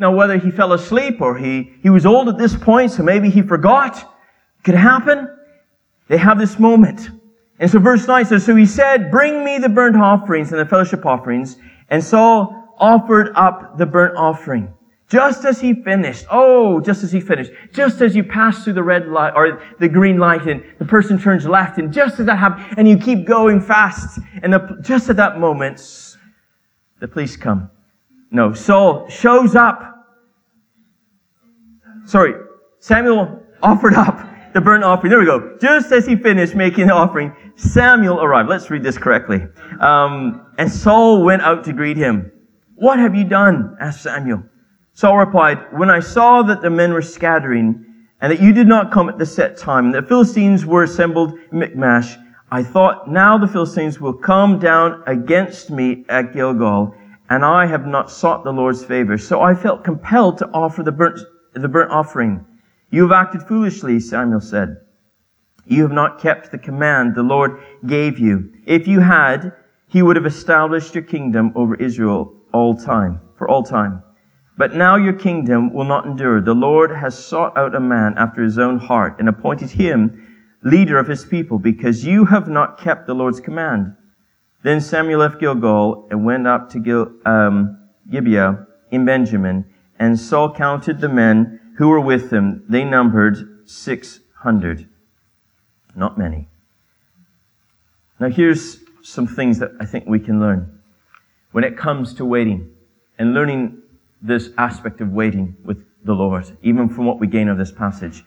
Now, 0.00 0.12
whether 0.12 0.38
he 0.38 0.50
fell 0.50 0.72
asleep 0.72 1.20
or 1.20 1.38
he, 1.38 1.72
he 1.84 1.88
was 1.88 2.04
old 2.04 2.28
at 2.28 2.36
this 2.36 2.56
point, 2.56 2.90
so 2.90 3.04
maybe 3.04 3.30
he 3.30 3.42
forgot, 3.42 4.12
could 4.64 4.74
happen. 4.74 5.28
They 6.08 6.16
have 6.16 6.38
this 6.38 6.58
moment. 6.58 7.10
And 7.60 7.70
so 7.70 7.78
verse 7.78 8.08
9 8.08 8.24
says, 8.24 8.44
So 8.44 8.56
he 8.56 8.66
said, 8.66 9.12
Bring 9.12 9.44
me 9.44 9.58
the 9.58 9.68
burnt 9.68 9.96
offerings 9.96 10.50
and 10.50 10.60
the 10.60 10.66
fellowship 10.66 11.06
offerings. 11.06 11.58
And 11.90 12.02
Saul 12.02 12.74
offered 12.78 13.30
up 13.36 13.78
the 13.78 13.86
burnt 13.86 14.16
offering. 14.16 14.74
Just 15.10 15.44
as 15.44 15.60
he 15.60 15.74
finished, 15.74 16.24
oh, 16.30 16.80
just 16.80 17.02
as 17.02 17.10
he 17.10 17.20
finished, 17.20 17.50
just 17.72 18.00
as 18.00 18.14
you 18.14 18.22
pass 18.22 18.62
through 18.62 18.74
the 18.74 18.82
red 18.82 19.08
light 19.08 19.32
or 19.34 19.60
the 19.80 19.88
green 19.88 20.18
light 20.18 20.46
and 20.46 20.62
the 20.78 20.84
person 20.84 21.18
turns 21.18 21.44
left 21.46 21.78
and 21.78 21.92
just 21.92 22.20
as 22.20 22.26
that 22.26 22.36
happens 22.36 22.74
and 22.76 22.88
you 22.88 22.96
keep 22.96 23.26
going 23.26 23.60
fast 23.60 24.20
and 24.44 24.52
the, 24.52 24.78
just 24.80 25.10
at 25.10 25.16
that 25.16 25.40
moment, 25.40 26.16
the 27.00 27.08
police 27.08 27.36
come. 27.36 27.68
No, 28.30 28.52
Saul 28.52 29.08
shows 29.08 29.56
up. 29.56 29.82
Sorry, 32.06 32.34
Samuel 32.78 33.42
offered 33.64 33.94
up 33.94 34.30
the 34.54 34.60
burnt 34.60 34.84
offering. 34.84 35.10
There 35.10 35.18
we 35.18 35.26
go. 35.26 35.58
Just 35.60 35.90
as 35.90 36.06
he 36.06 36.14
finished 36.14 36.54
making 36.54 36.86
the 36.86 36.94
offering, 36.94 37.34
Samuel 37.56 38.22
arrived. 38.22 38.48
Let's 38.48 38.70
read 38.70 38.84
this 38.84 38.96
correctly. 38.96 39.42
Um, 39.80 40.46
and 40.56 40.70
Saul 40.70 41.24
went 41.24 41.42
out 41.42 41.64
to 41.64 41.72
greet 41.72 41.96
him. 41.96 42.30
What 42.76 43.00
have 43.00 43.16
you 43.16 43.24
done? 43.24 43.76
asked 43.80 44.02
Samuel. 44.02 44.44
Saul 44.94 45.18
replied, 45.18 45.58
When 45.72 45.90
I 45.90 46.00
saw 46.00 46.42
that 46.42 46.62
the 46.62 46.70
men 46.70 46.92
were 46.92 47.02
scattering, 47.02 47.84
and 48.20 48.30
that 48.30 48.40
you 48.40 48.52
did 48.52 48.66
not 48.66 48.92
come 48.92 49.08
at 49.08 49.18
the 49.18 49.26
set 49.26 49.56
time, 49.56 49.86
and 49.86 49.94
the 49.94 50.02
Philistines 50.02 50.66
were 50.66 50.82
assembled 50.82 51.38
in 51.52 51.58
Michmash, 51.58 52.16
I 52.52 52.62
thought, 52.62 53.08
now 53.08 53.38
the 53.38 53.46
Philistines 53.48 54.00
will 54.00 54.12
come 54.12 54.58
down 54.58 55.02
against 55.06 55.70
me 55.70 56.04
at 56.08 56.32
Gilgal, 56.32 56.94
and 57.28 57.44
I 57.44 57.66
have 57.66 57.86
not 57.86 58.10
sought 58.10 58.42
the 58.42 58.52
Lord's 58.52 58.84
favor. 58.84 59.16
So 59.16 59.40
I 59.40 59.54
felt 59.54 59.84
compelled 59.84 60.38
to 60.38 60.50
offer 60.52 60.82
the 60.82 60.92
burnt, 60.92 61.20
the 61.54 61.68
burnt 61.68 61.92
offering. 61.92 62.44
You 62.90 63.02
have 63.02 63.12
acted 63.12 63.44
foolishly, 63.44 64.00
Samuel 64.00 64.40
said. 64.40 64.78
You 65.64 65.82
have 65.82 65.92
not 65.92 66.20
kept 66.20 66.50
the 66.50 66.58
command 66.58 67.14
the 67.14 67.22
Lord 67.22 67.60
gave 67.86 68.18
you. 68.18 68.52
If 68.66 68.88
you 68.88 68.98
had, 68.98 69.52
he 69.86 70.02
would 70.02 70.16
have 70.16 70.26
established 70.26 70.94
your 70.94 71.04
kingdom 71.04 71.52
over 71.54 71.76
Israel 71.76 72.34
all 72.52 72.76
time, 72.76 73.20
for 73.36 73.48
all 73.48 73.62
time. 73.62 74.02
But 74.56 74.74
now 74.74 74.96
your 74.96 75.12
kingdom 75.12 75.72
will 75.72 75.84
not 75.84 76.06
endure. 76.06 76.40
The 76.40 76.54
Lord 76.54 76.90
has 76.90 77.18
sought 77.18 77.56
out 77.56 77.74
a 77.74 77.80
man 77.80 78.14
after 78.18 78.42
his 78.42 78.58
own 78.58 78.78
heart 78.78 79.16
and 79.18 79.28
appointed 79.28 79.70
him 79.70 80.26
leader 80.62 80.98
of 80.98 81.08
his 81.08 81.24
people 81.24 81.58
because 81.58 82.04
you 82.04 82.26
have 82.26 82.48
not 82.48 82.78
kept 82.78 83.06
the 83.06 83.14
Lord's 83.14 83.40
command. 83.40 83.96
Then 84.62 84.80
Samuel 84.80 85.20
left 85.20 85.40
Gilgal 85.40 86.08
and 86.10 86.24
went 86.24 86.46
up 86.46 86.70
to 86.70 86.80
Gil, 86.80 87.10
um, 87.24 87.78
Gibeah 88.10 88.66
in 88.90 89.04
Benjamin, 89.04 89.64
and 89.98 90.18
Saul 90.18 90.52
counted 90.52 91.00
the 91.00 91.08
men 91.08 91.60
who 91.78 91.88
were 91.88 92.00
with 92.00 92.30
him. 92.30 92.64
They 92.68 92.84
numbered 92.84 93.62
600. 93.66 94.88
Not 95.96 96.18
many. 96.18 96.48
Now, 98.18 98.28
here's 98.28 98.78
some 99.02 99.26
things 99.26 99.58
that 99.60 99.72
I 99.80 99.86
think 99.86 100.06
we 100.06 100.20
can 100.20 100.40
learn 100.40 100.80
when 101.52 101.64
it 101.64 101.76
comes 101.76 102.14
to 102.14 102.24
waiting 102.24 102.70
and 103.18 103.32
learning 103.32 103.79
this 104.22 104.50
aspect 104.58 105.00
of 105.00 105.10
waiting 105.10 105.56
with 105.64 105.84
the 106.04 106.12
Lord, 106.12 106.56
even 106.62 106.88
from 106.88 107.06
what 107.06 107.20
we 107.20 107.26
gain 107.26 107.48
of 107.48 107.58
this 107.58 107.72
passage. 107.72 108.24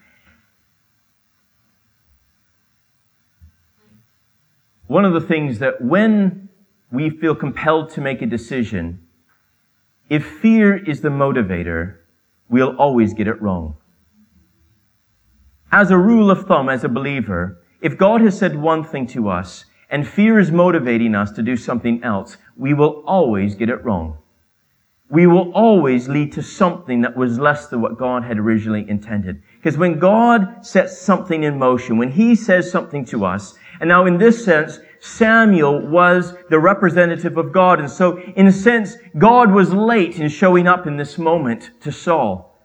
One 4.88 5.06
of 5.06 5.14
the 5.14 5.22
things 5.22 5.60
that 5.60 5.82
when 5.82 6.50
we 6.92 7.10
feel 7.10 7.36
compelled 7.36 7.90
to 7.92 8.02
make 8.02 8.22
a 8.22 8.28
decision, 8.28 9.08
if 10.10 10.26
fear 10.26 10.76
is 10.76 11.02
the 11.02 11.10
motivator, 11.10 11.98
we'll 12.50 12.76
always 12.78 13.14
get 13.14 13.28
it 13.28 13.42
wrong. 13.42 13.78
As 15.72 15.90
a 15.90 15.98
rule 15.98 16.30
of 16.30 16.46
thumb, 16.46 16.70
as 16.70 16.84
a 16.84 16.90
believer, 16.90 17.60
if 17.82 17.98
God 17.98 18.22
has 18.22 18.38
said 18.38 18.56
one 18.56 18.84
thing 18.84 19.08
to 19.08 19.30
us 19.30 19.66
and 19.90 20.08
fear 20.08 20.38
is 20.38 20.52
motivating 20.52 21.16
us 21.16 21.32
to 21.32 21.42
do 21.42 21.58
something 21.58 22.04
else, 22.04 22.38
we 22.56 22.74
will 22.74 23.04
always 23.08 23.56
get 23.56 23.70
it 23.70 23.84
wrong. 23.84 24.18
We 25.14 25.28
will 25.28 25.52
always 25.52 26.10
lead 26.10 26.32
to 26.32 26.42
something 26.42 27.02
that 27.02 27.16
was 27.16 27.38
less 27.38 27.68
than 27.68 27.82
what 27.82 28.00
God 28.00 28.24
had 28.24 28.40
originally 28.40 28.90
intended. 28.90 29.44
Because 29.58 29.78
when 29.78 30.00
God 30.00 30.66
sets 30.66 31.00
something 31.00 31.44
in 31.44 31.60
motion, 31.60 32.00
when 32.00 32.12
He 32.12 32.34
says 32.34 32.72
something 32.72 33.06
to 33.06 33.24
us, 33.24 33.54
and 33.80 33.88
now 33.88 34.08
in 34.08 34.18
this 34.18 34.44
sense, 34.44 34.80
Samuel 35.00 35.88
was 35.88 36.34
the 36.50 36.58
representative 36.58 37.38
of 37.38 37.52
God. 37.54 37.80
And 37.80 37.92
so, 37.92 38.18
in 38.36 38.48
a 38.48 38.52
sense, 38.52 38.96
God 39.16 39.52
was 39.52 39.72
late 39.72 40.20
in 40.20 40.30
showing 40.30 40.68
up 40.68 40.88
in 40.88 40.98
this 40.98 41.20
moment 41.20 41.70
to 41.82 41.92
Saul. 41.92 42.58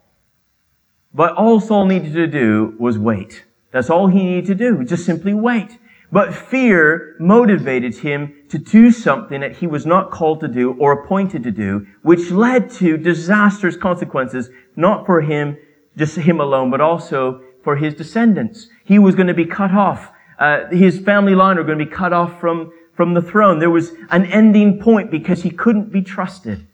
But 1.12 1.34
all 1.34 1.60
Saul 1.60 1.84
needed 1.84 2.14
to 2.14 2.26
do 2.26 2.74
was 2.78 2.98
wait. 2.98 3.44
That's 3.72 3.90
all 3.90 4.06
he 4.06 4.22
needed 4.24 4.46
to 4.46 4.54
do. 4.54 4.84
Just 4.84 5.04
simply 5.04 5.34
wait. 5.34 5.76
But 6.10 6.34
fear 6.34 7.16
motivated 7.18 7.96
him 7.98 8.34
to 8.48 8.58
do 8.58 8.90
something 8.90 9.40
that 9.40 9.56
he 9.56 9.66
was 9.66 9.84
not 9.84 10.10
called 10.10 10.40
to 10.40 10.48
do 10.48 10.72
or 10.78 10.92
appointed 10.92 11.42
to 11.42 11.50
do, 11.50 11.86
which 12.02 12.30
led 12.30 12.70
to 12.72 12.96
disastrous 12.96 13.76
consequences, 13.76 14.48
not 14.74 15.04
for 15.04 15.20
him, 15.20 15.58
just 15.96 16.16
him 16.16 16.40
alone, 16.40 16.70
but 16.70 16.80
also 16.80 17.42
for 17.62 17.76
his 17.76 17.94
descendants. 17.94 18.68
He 18.84 18.98
was 18.98 19.14
going 19.14 19.26
to 19.26 19.34
be 19.34 19.44
cut 19.44 19.72
off. 19.72 20.10
Uh, 20.38 20.66
his 20.68 20.98
family 20.98 21.34
line 21.34 21.56
were 21.56 21.64
going 21.64 21.78
to 21.78 21.84
be 21.84 21.90
cut 21.90 22.14
off 22.14 22.40
from, 22.40 22.72
from 22.94 23.12
the 23.12 23.20
throne. 23.20 23.58
There 23.58 23.70
was 23.70 23.92
an 24.10 24.24
ending 24.26 24.80
point 24.80 25.10
because 25.10 25.42
he 25.42 25.50
couldn't 25.50 25.92
be 25.92 26.00
trusted. 26.00 26.66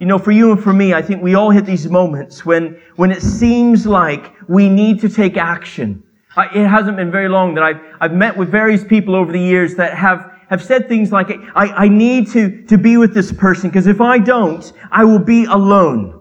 You 0.00 0.06
know, 0.06 0.18
for 0.18 0.32
you 0.32 0.50
and 0.52 0.62
for 0.62 0.72
me, 0.72 0.92
I 0.92 1.02
think 1.02 1.22
we 1.22 1.34
all 1.34 1.50
hit 1.50 1.64
these 1.64 1.88
moments 1.88 2.44
when, 2.44 2.80
when 2.96 3.12
it 3.12 3.22
seems 3.22 3.86
like 3.86 4.32
we 4.48 4.68
need 4.68 5.00
to 5.00 5.08
take 5.08 5.36
action. 5.36 6.02
I, 6.36 6.46
it 6.54 6.66
hasn't 6.66 6.96
been 6.96 7.10
very 7.10 7.28
long 7.28 7.54
that 7.54 7.64
I've, 7.64 7.80
I've 8.00 8.12
met 8.12 8.36
with 8.36 8.50
various 8.50 8.84
people 8.84 9.14
over 9.14 9.32
the 9.32 9.40
years 9.40 9.74
that 9.76 9.94
have, 9.94 10.32
have 10.50 10.62
said 10.62 10.88
things 10.88 11.10
like, 11.10 11.30
I, 11.54 11.68
I 11.68 11.88
need 11.88 12.28
to, 12.32 12.62
to 12.66 12.76
be 12.76 12.98
with 12.98 13.14
this 13.14 13.32
person 13.32 13.70
because 13.70 13.86
if 13.86 14.00
I 14.00 14.18
don't, 14.18 14.70
I 14.90 15.04
will 15.04 15.18
be 15.18 15.44
alone. 15.44 16.20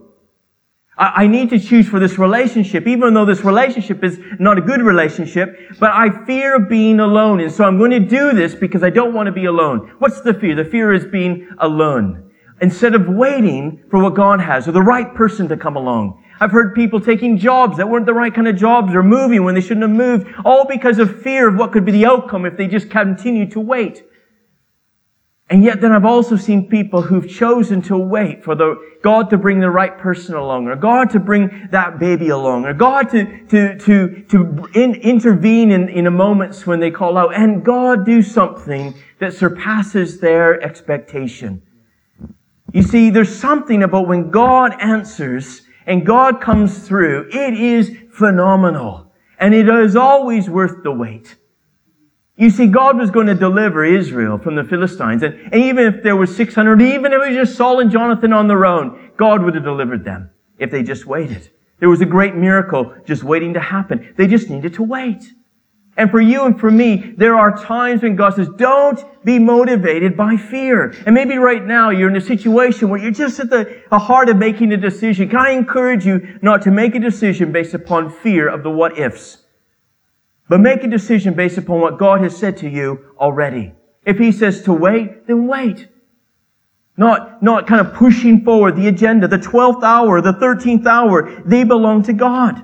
I, 0.97 1.23
I 1.23 1.27
need 1.27 1.49
to 1.49 1.59
choose 1.59 1.87
for 1.87 1.99
this 1.99 2.17
relationship, 2.17 2.87
even 2.87 3.13
though 3.13 3.25
this 3.25 3.43
relationship 3.43 4.03
is 4.03 4.19
not 4.39 4.57
a 4.57 4.61
good 4.61 4.81
relationship, 4.81 5.57
but 5.79 5.91
I 5.91 6.25
fear 6.25 6.55
of 6.55 6.69
being 6.69 7.01
alone. 7.01 7.41
And 7.41 7.51
so 7.51 7.65
I'm 7.65 7.77
going 7.77 7.91
to 7.91 7.99
do 7.99 8.31
this 8.31 8.55
because 8.55 8.83
I 8.83 8.89
don't 8.89 9.13
want 9.13 9.27
to 9.27 9.33
be 9.33 9.45
alone. 9.45 9.93
What's 9.99 10.21
the 10.21 10.33
fear? 10.33 10.55
The 10.55 10.65
fear 10.65 10.93
is 10.93 11.05
being 11.05 11.49
alone. 11.59 12.31
Instead 12.61 12.95
of 12.95 13.09
waiting 13.09 13.83
for 13.91 14.01
what 14.01 14.15
God 14.15 14.39
has 14.39 14.65
or 14.65 14.71
the 14.71 14.81
right 14.81 15.13
person 15.13 15.49
to 15.49 15.57
come 15.57 15.75
along. 15.75 16.23
I've 16.39 16.51
heard 16.51 16.75
people 16.75 16.99
taking 16.99 17.37
jobs 17.37 17.77
that 17.77 17.89
weren't 17.89 18.05
the 18.05 18.13
right 18.13 18.33
kind 18.33 18.47
of 18.47 18.55
jobs 18.55 18.93
or 18.93 19.03
moving 19.03 19.43
when 19.43 19.55
they 19.55 19.61
shouldn't 19.61 19.83
have 19.83 19.91
moved, 19.91 20.27
all 20.43 20.65
because 20.65 20.99
of 20.99 21.21
fear 21.21 21.47
of 21.47 21.55
what 21.55 21.71
could 21.71 21.85
be 21.85 21.91
the 21.91 22.05
outcome 22.05 22.45
if 22.45 22.57
they 22.57 22.67
just 22.67 22.89
continued 22.89 23.51
to 23.51 23.59
wait. 23.59 24.03
And 25.47 25.63
yet 25.63 25.79
then 25.79 25.91
I've 25.91 26.05
also 26.05 26.35
seen 26.35 26.67
people 26.67 27.03
who've 27.03 27.29
chosen 27.29 27.83
to 27.83 27.97
wait 27.97 28.43
for 28.43 28.55
the 28.55 28.75
God 29.03 29.29
to 29.29 29.37
bring 29.37 29.59
the 29.59 29.69
right 29.69 29.95
person 29.95 30.33
along, 30.33 30.67
or 30.67 30.75
God 30.75 31.11
to 31.11 31.19
bring 31.19 31.67
that 31.71 31.99
baby 31.99 32.29
along, 32.29 32.65
or 32.65 32.73
God 32.73 33.11
to, 33.11 33.45
to, 33.45 33.77
to, 33.77 34.23
to 34.23 34.67
in, 34.73 34.95
intervene 34.95 35.71
in, 35.71 35.87
in 35.87 36.07
a 36.07 36.11
moments 36.11 36.65
when 36.65 36.79
they 36.79 36.89
call 36.89 37.15
out, 37.15 37.35
and 37.35 37.63
God 37.63 38.05
do 38.05 38.23
something 38.23 38.95
that 39.19 39.33
surpasses 39.33 40.19
their 40.19 40.59
expectation. 40.61 41.61
You 42.73 42.81
see, 42.81 43.11
there's 43.11 43.33
something 43.33 43.83
about 43.83 44.07
when 44.07 44.31
God 44.31 44.73
answers 44.81 45.61
and 45.85 46.05
God 46.05 46.41
comes 46.41 46.87
through, 46.87 47.29
it 47.31 47.53
is 47.53 47.95
phenomenal. 48.11 49.11
And 49.39 49.53
it 49.53 49.67
is 49.67 49.95
always 49.95 50.49
worth 50.49 50.83
the 50.83 50.91
wait. 50.91 51.35
You 52.37 52.49
see, 52.49 52.67
God 52.67 52.97
was 52.97 53.11
going 53.11 53.27
to 53.27 53.35
deliver 53.35 53.85
Israel 53.85 54.37
from 54.37 54.55
the 54.55 54.63
Philistines. 54.63 55.23
And, 55.23 55.35
and 55.35 55.55
even 55.55 55.85
if 55.85 56.03
there 56.03 56.15
were 56.15 56.25
600, 56.25 56.81
even 56.81 57.13
if 57.13 57.21
it 57.21 57.27
was 57.27 57.35
just 57.35 57.55
Saul 57.55 57.79
and 57.79 57.91
Jonathan 57.91 58.33
on 58.33 58.47
their 58.47 58.65
own, 58.65 59.11
God 59.15 59.43
would 59.43 59.55
have 59.55 59.63
delivered 59.63 60.03
them 60.03 60.31
if 60.57 60.71
they 60.71 60.83
just 60.83 61.05
waited. 61.05 61.49
There 61.79 61.89
was 61.89 62.01
a 62.01 62.05
great 62.05 62.35
miracle 62.35 62.93
just 63.05 63.23
waiting 63.23 63.53
to 63.53 63.59
happen. 63.59 64.13
They 64.17 64.27
just 64.27 64.49
needed 64.49 64.73
to 64.75 64.83
wait. 64.83 65.23
And 65.97 66.11
for 66.11 66.19
you 66.19 66.43
and 66.43 66.59
for 66.59 66.69
me, 66.69 67.13
there 67.17 67.37
are 67.37 67.57
times 67.57 68.03
when 68.03 68.17
God 68.17 68.35
says, 68.35 68.49
don't 68.57 68.99
be 69.23 69.39
motivated 69.39 70.17
by 70.17 70.35
fear. 70.35 70.93
And 71.05 71.15
maybe 71.15 71.37
right 71.37 71.63
now 71.63 71.89
you're 71.89 72.09
in 72.09 72.17
a 72.17 72.21
situation 72.21 72.89
where 72.89 72.99
you're 72.99 73.11
just 73.11 73.39
at 73.39 73.49
the, 73.49 73.81
the 73.89 73.99
heart 73.99 74.27
of 74.27 74.35
making 74.35 74.73
a 74.73 74.77
decision. 74.77 75.29
Can 75.29 75.39
I 75.39 75.51
encourage 75.51 76.05
you 76.05 76.37
not 76.41 76.61
to 76.63 76.71
make 76.71 76.95
a 76.95 76.99
decision 76.99 77.53
based 77.53 77.73
upon 77.73 78.09
fear 78.09 78.49
of 78.49 78.63
the 78.63 78.69
what 78.69 78.99
ifs? 78.99 79.43
But 80.49 80.59
make 80.59 80.83
a 80.83 80.87
decision 80.87 81.33
based 81.33 81.57
upon 81.57 81.79
what 81.79 81.97
God 81.97 82.21
has 82.21 82.35
said 82.35 82.57
to 82.57 82.69
you 82.69 83.13
already. 83.17 83.73
If 84.05 84.17
He 84.17 84.33
says 84.33 84.63
to 84.63 84.73
wait, 84.73 85.27
then 85.27 85.47
wait. 85.47 85.87
Not, 86.97 87.41
not 87.41 87.67
kind 87.67 87.81
of 87.81 87.93
pushing 87.93 88.43
forward 88.43 88.75
the 88.75 88.87
agenda, 88.89 89.27
the 89.27 89.37
12th 89.37 89.83
hour, 89.83 90.21
the 90.21 90.33
13th 90.33 90.85
hour, 90.85 91.41
they 91.45 91.63
belong 91.63 92.03
to 92.03 92.13
God. 92.13 92.63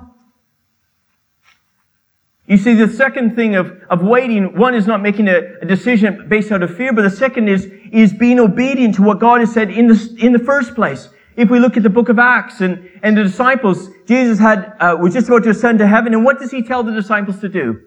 You 2.51 2.57
see, 2.57 2.73
the 2.73 2.89
second 2.89 3.37
thing 3.37 3.55
of, 3.55 3.81
of 3.89 4.01
waiting, 4.01 4.57
one 4.57 4.75
is 4.75 4.85
not 4.85 5.01
making 5.01 5.29
a, 5.29 5.53
a, 5.61 5.65
decision 5.65 6.27
based 6.27 6.51
out 6.51 6.61
of 6.61 6.75
fear, 6.75 6.91
but 6.91 7.03
the 7.03 7.09
second 7.09 7.47
is, 7.47 7.71
is 7.93 8.11
being 8.11 8.41
obedient 8.41 8.95
to 8.95 9.03
what 9.03 9.19
God 9.19 9.39
has 9.39 9.53
said 9.53 9.69
in 9.71 9.87
the, 9.87 10.17
in 10.19 10.33
the 10.33 10.39
first 10.39 10.75
place. 10.75 11.07
If 11.37 11.49
we 11.49 11.61
look 11.61 11.77
at 11.77 11.83
the 11.83 11.89
book 11.89 12.09
of 12.09 12.19
Acts 12.19 12.59
and, 12.59 12.89
and 13.03 13.15
the 13.15 13.23
disciples, 13.23 13.87
Jesus 14.05 14.37
had, 14.37 14.75
uh, 14.81 14.97
was 14.99 15.13
just 15.13 15.29
about 15.29 15.43
to 15.43 15.51
ascend 15.51 15.79
to 15.79 15.87
heaven, 15.87 16.13
and 16.13 16.25
what 16.25 16.39
does 16.39 16.51
he 16.51 16.61
tell 16.61 16.83
the 16.83 16.91
disciples 16.91 17.39
to 17.39 17.47
do? 17.47 17.79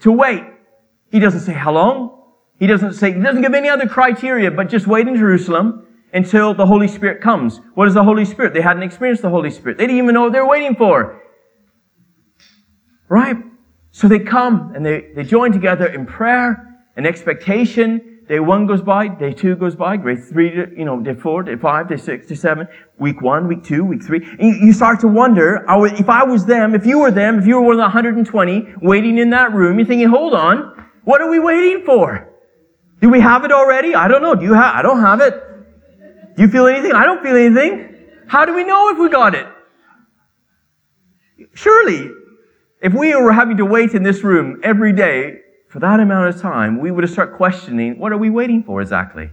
To 0.00 0.10
wait. 0.10 0.42
He 1.12 1.20
doesn't 1.20 1.42
say 1.42 1.52
how 1.52 1.70
long. 1.70 2.24
He 2.58 2.66
doesn't 2.66 2.94
say, 2.94 3.12
he 3.12 3.20
doesn't 3.20 3.42
give 3.42 3.54
any 3.54 3.68
other 3.68 3.86
criteria, 3.86 4.50
but 4.50 4.68
just 4.68 4.88
wait 4.88 5.06
in 5.06 5.14
Jerusalem 5.14 5.86
until 6.12 6.52
the 6.52 6.66
Holy 6.66 6.88
Spirit 6.88 7.22
comes. 7.22 7.60
What 7.74 7.86
is 7.86 7.94
the 7.94 8.02
Holy 8.02 8.24
Spirit? 8.24 8.54
They 8.54 8.60
hadn't 8.60 8.82
experienced 8.82 9.22
the 9.22 9.30
Holy 9.30 9.52
Spirit. 9.52 9.78
They 9.78 9.86
didn't 9.86 10.02
even 10.02 10.14
know 10.14 10.22
what 10.22 10.32
they 10.32 10.40
were 10.40 10.48
waiting 10.48 10.74
for. 10.74 11.22
Right? 13.10 13.36
So 13.90 14.06
they 14.06 14.20
come 14.20 14.72
and 14.74 14.86
they, 14.86 15.10
they 15.14 15.24
join 15.24 15.52
together 15.52 15.86
in 15.86 16.06
prayer 16.06 16.80
and 16.96 17.06
expectation. 17.06 18.20
Day 18.28 18.38
one 18.38 18.68
goes 18.68 18.80
by, 18.80 19.08
day 19.08 19.32
two 19.32 19.56
goes 19.56 19.74
by, 19.74 19.96
grade 19.96 20.22
three, 20.24 20.54
you 20.78 20.84
know, 20.84 21.00
day 21.00 21.14
four, 21.14 21.42
day 21.42 21.56
five, 21.56 21.88
day 21.88 21.96
six, 21.96 22.28
day 22.28 22.36
seven, 22.36 22.68
week 22.98 23.20
one, 23.20 23.48
week 23.48 23.64
two, 23.64 23.84
week 23.84 24.04
three. 24.04 24.24
And 24.38 24.64
you, 24.64 24.72
start 24.72 25.00
to 25.00 25.08
wonder, 25.08 25.64
if 25.68 26.08
I 26.08 26.22
was 26.22 26.46
them, 26.46 26.76
if 26.76 26.86
you 26.86 27.00
were 27.00 27.10
them, 27.10 27.40
if 27.40 27.46
you 27.48 27.56
were 27.56 27.62
one 27.62 27.72
of 27.72 27.78
the 27.78 27.82
120 27.82 28.74
waiting 28.80 29.18
in 29.18 29.30
that 29.30 29.52
room, 29.52 29.80
you're 29.80 29.88
thinking, 29.88 30.08
hold 30.08 30.32
on, 30.32 30.86
what 31.02 31.20
are 31.20 31.28
we 31.28 31.40
waiting 31.40 31.84
for? 31.84 32.28
Do 33.00 33.10
we 33.10 33.20
have 33.20 33.44
it 33.44 33.50
already? 33.50 33.96
I 33.96 34.06
don't 34.06 34.22
know. 34.22 34.36
Do 34.36 34.44
you 34.44 34.54
have, 34.54 34.76
I 34.76 34.82
don't 34.82 35.00
have 35.00 35.20
it. 35.20 35.34
Do 36.36 36.42
you 36.42 36.48
feel 36.48 36.68
anything? 36.68 36.92
I 36.92 37.04
don't 37.04 37.24
feel 37.24 37.34
anything. 37.34 37.96
How 38.28 38.44
do 38.44 38.54
we 38.54 38.62
know 38.62 38.90
if 38.90 38.98
we 38.98 39.08
got 39.08 39.34
it? 39.34 39.46
Surely, 41.54 42.10
if 42.80 42.94
we 42.94 43.14
were 43.14 43.32
having 43.32 43.56
to 43.58 43.64
wait 43.64 43.94
in 43.94 44.02
this 44.02 44.22
room 44.24 44.60
every 44.62 44.92
day 44.92 45.40
for 45.68 45.80
that 45.80 46.00
amount 46.00 46.34
of 46.34 46.40
time, 46.40 46.80
we 46.80 46.90
would 46.90 47.08
start 47.08 47.36
questioning, 47.36 47.98
what 47.98 48.12
are 48.12 48.18
we 48.18 48.30
waiting 48.30 48.62
for 48.62 48.80
exactly? 48.80 49.30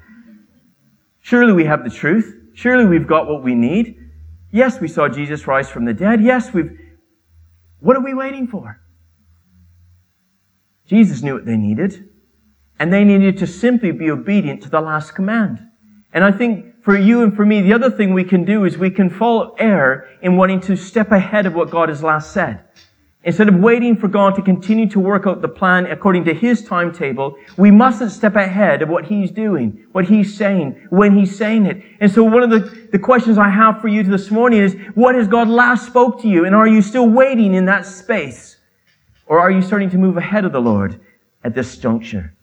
Surely 1.21 1.53
we 1.53 1.65
have 1.65 1.83
the 1.83 1.89
truth. 1.89 2.35
Surely 2.53 2.85
we've 2.85 3.07
got 3.07 3.27
what 3.27 3.43
we 3.43 3.55
need. 3.55 3.97
Yes, 4.51 4.79
we 4.79 4.87
saw 4.87 5.07
Jesus 5.07 5.47
rise 5.47 5.69
from 5.69 5.85
the 5.85 5.93
dead. 5.93 6.21
Yes, 6.21 6.53
we've, 6.53 6.71
what 7.79 7.95
are 7.95 8.03
we 8.03 8.13
waiting 8.13 8.47
for? 8.47 8.81
Jesus 10.87 11.21
knew 11.21 11.33
what 11.33 11.45
they 11.45 11.57
needed. 11.57 12.09
And 12.79 12.93
they 12.93 13.03
needed 13.03 13.37
to 13.39 13.47
simply 13.47 13.91
be 13.91 14.09
obedient 14.11 14.61
to 14.63 14.69
the 14.69 14.81
last 14.81 15.15
command. 15.15 15.59
And 16.13 16.23
I 16.23 16.31
think 16.31 16.83
for 16.83 16.97
you 16.97 17.23
and 17.23 17.35
for 17.35 17.45
me, 17.45 17.61
the 17.61 17.73
other 17.73 17.89
thing 17.89 18.13
we 18.13 18.23
can 18.23 18.45
do 18.45 18.65
is 18.65 18.77
we 18.77 18.91
can 18.91 19.09
fall 19.09 19.55
error 19.57 20.07
in 20.21 20.37
wanting 20.37 20.61
to 20.61 20.75
step 20.75 21.11
ahead 21.11 21.45
of 21.45 21.53
what 21.53 21.71
God 21.71 21.89
has 21.89 22.03
last 22.03 22.31
said. 22.31 22.63
Instead 23.27 23.49
of 23.49 23.55
waiting 23.55 23.93
for 23.93 24.07
God 24.07 24.35
to 24.35 24.41
continue 24.41 24.87
to 24.87 25.01
work 25.01 25.27
out 25.27 25.41
the 25.41 25.49
plan 25.49 25.85
according 25.87 26.23
to 26.23 26.33
His 26.33 26.63
timetable, 26.63 27.35
we 27.57 27.69
mustn't 27.69 28.13
step 28.13 28.37
ahead 28.37 28.81
of 28.81 28.87
what 28.87 29.03
He's 29.03 29.31
doing, 29.31 29.85
what 29.91 30.05
He's 30.05 30.33
saying, 30.33 30.87
when 30.91 31.13
He's 31.13 31.37
saying 31.37 31.65
it. 31.65 31.83
And 31.99 32.09
so 32.09 32.23
one 32.23 32.41
of 32.41 32.49
the, 32.49 32.87
the 32.93 32.97
questions 32.97 33.37
I 33.37 33.49
have 33.49 33.81
for 33.81 33.89
you 33.89 34.01
this 34.01 34.31
morning 34.31 34.61
is, 34.61 34.77
what 34.95 35.13
has 35.13 35.27
God 35.27 35.49
last 35.49 35.87
spoke 35.87 36.21
to 36.21 36.29
you? 36.29 36.45
And 36.45 36.55
are 36.55 36.69
you 36.69 36.81
still 36.81 37.09
waiting 37.09 37.53
in 37.53 37.65
that 37.65 37.85
space? 37.85 38.55
Or 39.25 39.41
are 39.41 39.51
you 39.51 39.61
starting 39.61 39.89
to 39.89 39.97
move 39.97 40.15
ahead 40.15 40.45
of 40.45 40.53
the 40.53 40.61
Lord 40.61 40.97
at 41.43 41.53
this 41.53 41.77
juncture? 41.77 42.33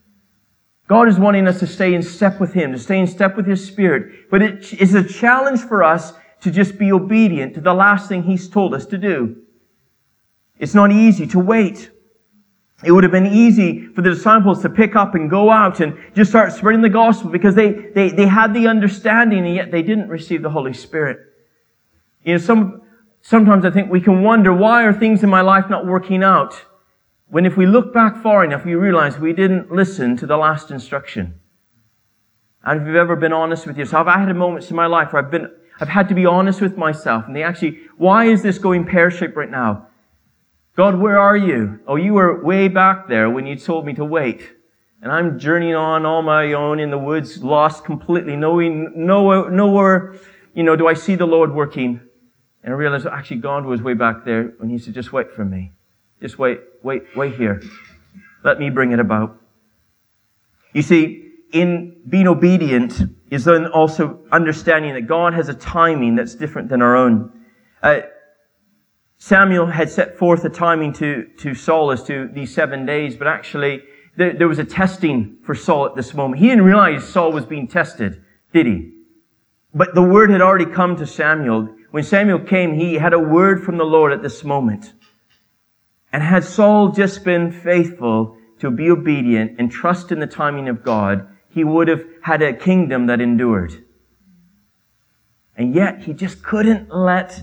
God 0.87 1.07
is 1.07 1.17
wanting 1.17 1.47
us 1.47 1.57
to 1.61 1.67
stay 1.67 1.95
in 1.95 2.03
step 2.03 2.39
with 2.39 2.53
Him, 2.53 2.73
to 2.73 2.77
stay 2.77 2.99
in 2.99 3.07
step 3.07 3.35
with 3.35 3.47
His 3.47 3.65
Spirit. 3.65 4.29
But 4.29 4.43
it 4.43 4.71
is 4.73 4.93
a 4.93 5.03
challenge 5.03 5.61
for 5.61 5.83
us 5.83 6.13
to 6.41 6.51
just 6.51 6.77
be 6.77 6.91
obedient 6.91 7.55
to 7.55 7.61
the 7.61 7.73
last 7.73 8.07
thing 8.07 8.21
He's 8.21 8.47
told 8.47 8.75
us 8.75 8.85
to 8.85 8.99
do. 8.99 9.41
It's 10.57 10.73
not 10.73 10.91
easy 10.91 11.27
to 11.27 11.39
wait. 11.39 11.91
It 12.83 12.91
would 12.91 13.03
have 13.03 13.11
been 13.11 13.27
easy 13.27 13.87
for 13.87 14.01
the 14.01 14.11
disciples 14.11 14.61
to 14.61 14.69
pick 14.69 14.95
up 14.95 15.15
and 15.15 15.29
go 15.29 15.49
out 15.49 15.79
and 15.79 15.97
just 16.13 16.29
start 16.29 16.51
spreading 16.51 16.81
the 16.81 16.89
gospel 16.89 17.29
because 17.29 17.55
they, 17.55 17.71
they, 17.71 18.09
they 18.09 18.27
had 18.27 18.53
the 18.53 18.67
understanding 18.67 19.45
and 19.45 19.55
yet 19.55 19.71
they 19.71 19.81
didn't 19.81 20.09
receive 20.09 20.41
the 20.41 20.49
Holy 20.49 20.73
Spirit. 20.73 21.19
You 22.23 22.33
know, 22.33 22.37
some, 22.37 22.81
sometimes 23.21 23.65
I 23.65 23.71
think 23.71 23.89
we 23.89 24.01
can 24.01 24.23
wonder, 24.23 24.53
why 24.53 24.83
are 24.83 24.93
things 24.93 25.23
in 25.23 25.29
my 25.29 25.41
life 25.41 25.69
not 25.69 25.85
working 25.85 26.23
out? 26.23 26.53
When 27.27 27.45
if 27.45 27.57
we 27.57 27.65
look 27.65 27.93
back 27.93 28.21
far 28.21 28.43
enough, 28.43 28.65
we 28.65 28.75
realize 28.75 29.17
we 29.17 29.33
didn't 29.33 29.71
listen 29.71 30.15
to 30.17 30.27
the 30.27 30.37
last 30.37 30.69
instruction. 30.69 31.39
And 32.63 32.81
if 32.81 32.87
you've 32.87 32.95
ever 32.95 33.15
been 33.15 33.33
honest 33.33 33.65
with 33.65 33.77
yourself, 33.77 34.07
I 34.07 34.19
had 34.19 34.35
moments 34.35 34.69
in 34.69 34.75
my 34.75 34.85
life 34.85 35.13
where 35.13 35.23
I've 35.23 35.31
been, 35.31 35.49
I've 35.79 35.87
had 35.87 36.09
to 36.09 36.15
be 36.15 36.25
honest 36.25 36.61
with 36.61 36.77
myself. 36.77 37.25
And 37.25 37.35
they 37.35 37.43
actually, 37.43 37.79
why 37.97 38.25
is 38.25 38.41
this 38.41 38.57
going 38.57 38.85
pear-shaped 38.85 39.35
right 39.35 39.49
now? 39.49 39.87
God, 40.75 40.95
where 40.95 41.17
are 41.17 41.37
you? 41.37 41.79
Oh, 41.87 41.95
you 41.95 42.13
were 42.13 42.43
way 42.43 42.67
back 42.67 43.07
there 43.07 43.29
when 43.29 43.47
you 43.47 43.55
told 43.55 43.85
me 43.85 43.93
to 43.93 44.03
wait. 44.03 44.51
And 45.01 45.09
I'm 45.09 45.39
journeying 45.39 45.75
on 45.75 46.05
all 46.05 46.21
my 46.21 46.51
own 46.53 46.79
in 46.79 46.89
the 46.89 46.97
woods, 46.97 47.41
lost 47.41 47.85
completely, 47.85 48.35
knowing 48.35 48.91
nowhere, 48.95 49.49
nowhere, 49.49 50.15
you 50.53 50.63
know, 50.63 50.75
do 50.75 50.87
I 50.87 50.93
see 50.93 51.15
the 51.15 51.25
Lord 51.25 51.53
working. 51.53 52.01
And 52.63 52.73
I 52.73 52.75
realized 52.75 53.05
actually 53.05 53.37
God 53.37 53.65
was 53.65 53.81
way 53.81 53.93
back 53.93 54.25
there 54.25 54.53
and 54.59 54.69
he 54.69 54.77
said, 54.77 54.93
just 54.93 55.13
wait 55.13 55.31
for 55.31 55.45
me. 55.45 55.71
Just 56.21 56.39
wait, 56.39 56.59
wait, 56.83 57.03
wait 57.15 57.35
here. 57.35 57.61
Let 58.43 58.59
me 58.59 58.69
bring 58.69 58.91
it 58.91 58.99
about. 58.99 59.39
You 60.73 60.81
see, 60.81 61.31
in 61.53 61.95
being 62.09 62.27
obedient 62.27 63.01
is 63.29 63.45
then 63.45 63.67
also 63.67 64.19
understanding 64.31 64.93
that 64.95 65.07
God 65.07 65.33
has 65.33 65.47
a 65.47 65.53
timing 65.53 66.15
that's 66.15 66.35
different 66.35 66.67
than 66.67 66.81
our 66.81 66.97
own. 66.97 67.31
Uh, 67.81 68.01
Samuel 69.17 69.67
had 69.67 69.89
set 69.89 70.17
forth 70.17 70.43
a 70.45 70.49
timing 70.49 70.93
to, 70.93 71.27
to 71.37 71.53
Saul 71.55 71.91
as 71.91 72.03
to 72.03 72.29
these 72.33 72.53
seven 72.53 72.85
days, 72.85 73.15
but 73.15 73.27
actually 73.27 73.81
there, 74.17 74.33
there 74.33 74.47
was 74.47 74.59
a 74.59 74.65
testing 74.65 75.37
for 75.43 75.55
Saul 75.55 75.85
at 75.85 75.95
this 75.95 76.13
moment. 76.13 76.41
He 76.41 76.47
didn't 76.47 76.65
realize 76.65 77.07
Saul 77.07 77.31
was 77.31 77.45
being 77.45 77.67
tested, 77.67 78.23
did 78.53 78.65
he? 78.65 78.91
But 79.73 79.93
the 79.93 80.01
word 80.01 80.29
had 80.29 80.41
already 80.41 80.65
come 80.65 80.95
to 80.97 81.07
Samuel. 81.07 81.75
When 81.91 82.03
Samuel 82.03 82.39
came, 82.39 82.75
he 82.75 82.95
had 82.95 83.13
a 83.13 83.19
word 83.19 83.63
from 83.63 83.77
the 83.77 83.83
Lord 83.83 84.13
at 84.13 84.21
this 84.21 84.43
moment. 84.43 84.93
And 86.13 86.23
had 86.23 86.43
Saul 86.43 86.91
just 86.91 87.25
been 87.25 87.51
faithful 87.51 88.37
to 88.59 88.71
be 88.71 88.89
obedient 88.89 89.59
and 89.59 89.69
trust 89.69 90.11
in 90.11 90.19
the 90.19 90.27
timing 90.27 90.69
of 90.69 90.83
God, 90.83 91.27
he 91.49 91.63
would 91.63 91.87
have 91.89 92.03
had 92.21 92.41
a 92.41 92.53
kingdom 92.53 93.07
that 93.07 93.19
endured. 93.19 93.83
And 95.57 95.75
yet 95.75 96.03
he 96.03 96.13
just 96.13 96.41
couldn't 96.41 96.93
let 96.93 97.41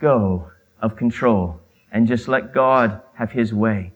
go 0.00 0.50
of 0.80 0.96
control 0.96 1.60
and 1.92 2.06
just 2.06 2.28
let 2.28 2.52
God 2.52 3.00
have 3.14 3.30
his 3.30 3.52
way. 3.52 3.92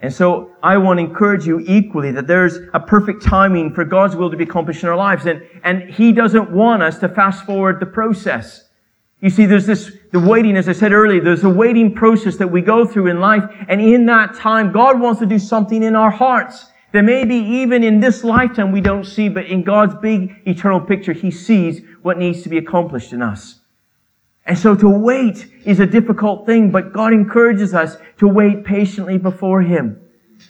And 0.00 0.12
so 0.12 0.52
I 0.62 0.76
want 0.78 0.98
to 0.98 1.04
encourage 1.04 1.44
you 1.44 1.58
equally 1.66 2.12
that 2.12 2.28
there's 2.28 2.58
a 2.72 2.78
perfect 2.78 3.22
timing 3.22 3.74
for 3.74 3.84
God's 3.84 4.14
will 4.14 4.30
to 4.30 4.36
be 4.36 4.44
accomplished 4.44 4.84
in 4.84 4.88
our 4.88 4.96
lives. 4.96 5.26
And, 5.26 5.42
and 5.64 5.90
He 5.90 6.12
doesn't 6.12 6.50
want 6.52 6.82
us 6.82 6.98
to 7.00 7.08
fast 7.08 7.44
forward 7.44 7.80
the 7.80 7.86
process. 7.86 8.64
You 9.20 9.30
see, 9.30 9.46
there's 9.46 9.66
this, 9.66 9.90
the 10.12 10.20
waiting, 10.20 10.56
as 10.56 10.68
I 10.68 10.72
said 10.72 10.92
earlier, 10.92 11.20
there's 11.20 11.42
a 11.42 11.48
waiting 11.48 11.92
process 11.92 12.36
that 12.36 12.46
we 12.46 12.62
go 12.62 12.86
through 12.86 13.08
in 13.08 13.18
life. 13.18 13.42
And 13.68 13.80
in 13.80 14.06
that 14.06 14.36
time, 14.36 14.70
God 14.70 15.00
wants 15.00 15.18
to 15.18 15.26
do 15.26 15.40
something 15.40 15.82
in 15.82 15.96
our 15.96 16.10
hearts 16.10 16.66
that 16.92 17.02
maybe 17.02 17.34
even 17.34 17.82
in 17.82 17.98
this 17.98 18.22
lifetime 18.22 18.70
we 18.70 18.80
don't 18.80 19.04
see, 19.04 19.28
but 19.28 19.46
in 19.46 19.64
God's 19.64 19.96
big 19.96 20.36
eternal 20.46 20.80
picture, 20.80 21.12
He 21.12 21.32
sees 21.32 21.82
what 22.02 22.18
needs 22.18 22.42
to 22.42 22.48
be 22.48 22.58
accomplished 22.58 23.12
in 23.12 23.20
us. 23.20 23.57
And 24.48 24.58
so 24.58 24.74
to 24.74 24.88
wait 24.88 25.46
is 25.66 25.78
a 25.78 25.86
difficult 25.86 26.46
thing, 26.46 26.70
but 26.70 26.94
God 26.94 27.12
encourages 27.12 27.74
us 27.74 27.98
to 28.16 28.26
wait 28.26 28.64
patiently 28.64 29.18
before 29.18 29.60
Him, 29.60 30.00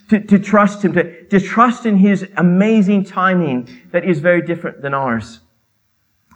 to, 0.09 0.21
to 0.21 0.39
trust 0.39 0.85
Him, 0.85 0.93
to, 0.93 1.25
to 1.27 1.41
trust 1.41 1.85
in 1.85 1.97
His 1.97 2.25
amazing 2.37 3.03
timing 3.03 3.69
that 3.91 4.05
is 4.05 4.21
very 4.21 4.41
different 4.41 4.83
than 4.83 4.95
ours. 4.95 5.41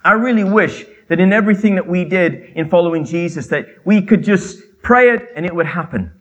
I 0.03 0.11
really 0.11 0.43
wish 0.43 0.85
that 1.07 1.21
in 1.21 1.31
everything 1.31 1.75
that 1.75 1.87
we 1.87 2.03
did 2.03 2.51
in 2.55 2.69
following 2.69 3.05
Jesus, 3.05 3.47
that 3.47 3.65
we 3.85 4.01
could 4.01 4.25
just 4.25 4.61
pray 4.81 5.11
it 5.11 5.29
and 5.37 5.45
it 5.45 5.55
would 5.55 5.65
happen. 5.65 6.11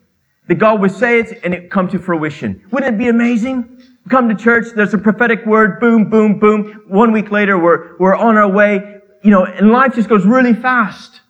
That 0.46 0.56
God 0.56 0.80
would 0.80 0.92
say 0.92 1.18
it 1.18 1.40
and 1.42 1.52
it 1.52 1.72
come 1.72 1.88
to 1.88 1.98
fruition. 1.98 2.62
Wouldn't 2.70 2.94
it 2.94 2.98
be 2.98 3.08
amazing? 3.08 3.82
Come 4.08 4.28
to 4.28 4.36
church, 4.36 4.66
there's 4.76 4.94
a 4.94 4.98
prophetic 4.98 5.44
word, 5.44 5.80
boom, 5.80 6.08
boom, 6.08 6.38
boom. 6.38 6.84
One 6.86 7.10
week 7.10 7.32
later, 7.32 7.58
we're, 7.58 7.96
we're 7.98 8.14
on 8.14 8.36
our 8.36 8.48
way. 8.48 9.00
You 9.24 9.30
know, 9.30 9.44
and 9.44 9.70
life 9.70 9.96
just 9.96 10.08
goes 10.08 10.24
really 10.24 10.54
fast. 10.54 11.20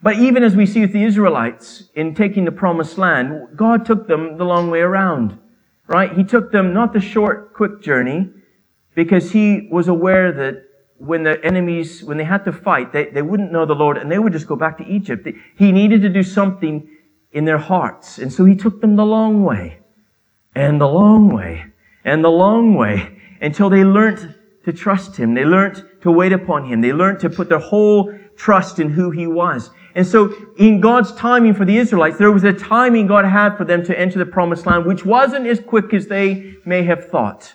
But 0.00 0.16
even 0.16 0.44
as 0.44 0.54
we 0.54 0.66
see 0.66 0.80
with 0.80 0.92
the 0.92 1.02
Israelites 1.02 1.84
in 1.94 2.14
taking 2.14 2.44
the 2.44 2.52
promised 2.52 2.98
land, 2.98 3.48
God 3.56 3.84
took 3.84 4.06
them 4.06 4.38
the 4.38 4.44
long 4.44 4.70
way 4.70 4.80
around, 4.80 5.38
right? 5.88 6.12
He 6.12 6.22
took 6.22 6.52
them 6.52 6.72
not 6.72 6.92
the 6.92 7.00
short, 7.00 7.52
quick 7.52 7.82
journey, 7.82 8.30
because 8.94 9.32
he 9.32 9.68
was 9.70 9.88
aware 9.88 10.30
that 10.32 10.64
when 10.98 11.22
the 11.24 11.44
enemies, 11.44 12.02
when 12.02 12.16
they 12.16 12.24
had 12.24 12.44
to 12.44 12.52
fight, 12.52 12.92
they, 12.92 13.06
they 13.06 13.22
wouldn't 13.22 13.52
know 13.52 13.64
the 13.64 13.74
Lord 13.74 13.96
and 13.96 14.10
they 14.10 14.18
would 14.18 14.32
just 14.32 14.46
go 14.46 14.56
back 14.56 14.78
to 14.78 14.86
Egypt. 14.86 15.28
He 15.56 15.72
needed 15.72 16.02
to 16.02 16.08
do 16.08 16.22
something 16.22 16.88
in 17.32 17.44
their 17.44 17.58
hearts. 17.58 18.18
And 18.18 18.32
so 18.32 18.44
he 18.44 18.56
took 18.56 18.80
them 18.80 18.96
the 18.96 19.06
long 19.06 19.44
way 19.44 19.78
and 20.54 20.80
the 20.80 20.88
long 20.88 21.28
way 21.28 21.66
and 22.04 22.24
the 22.24 22.30
long 22.30 22.74
way 22.74 23.20
until 23.40 23.70
they 23.70 23.84
learned 23.84 24.34
to 24.64 24.72
trust 24.72 25.16
him. 25.16 25.34
They 25.34 25.44
learned 25.44 25.84
to 26.02 26.10
wait 26.10 26.32
upon 26.32 26.64
him. 26.66 26.80
They 26.80 26.92
learned 26.92 27.20
to 27.20 27.30
put 27.30 27.48
their 27.48 27.58
whole 27.58 28.12
trust 28.36 28.78
in 28.78 28.90
who 28.90 29.10
he 29.10 29.26
was. 29.26 29.70
And 29.98 30.06
so 30.06 30.32
in 30.58 30.80
God's 30.80 31.12
timing 31.14 31.54
for 31.54 31.64
the 31.64 31.76
Israelites, 31.76 32.18
there 32.18 32.30
was 32.30 32.44
a 32.44 32.52
timing 32.52 33.08
God 33.08 33.24
had 33.24 33.56
for 33.56 33.64
them 33.64 33.84
to 33.84 33.98
enter 33.98 34.16
the 34.16 34.26
promised 34.26 34.64
land, 34.64 34.86
which 34.86 35.04
wasn't 35.04 35.44
as 35.48 35.58
quick 35.58 35.92
as 35.92 36.06
they 36.06 36.54
may 36.64 36.84
have 36.84 37.08
thought. 37.08 37.52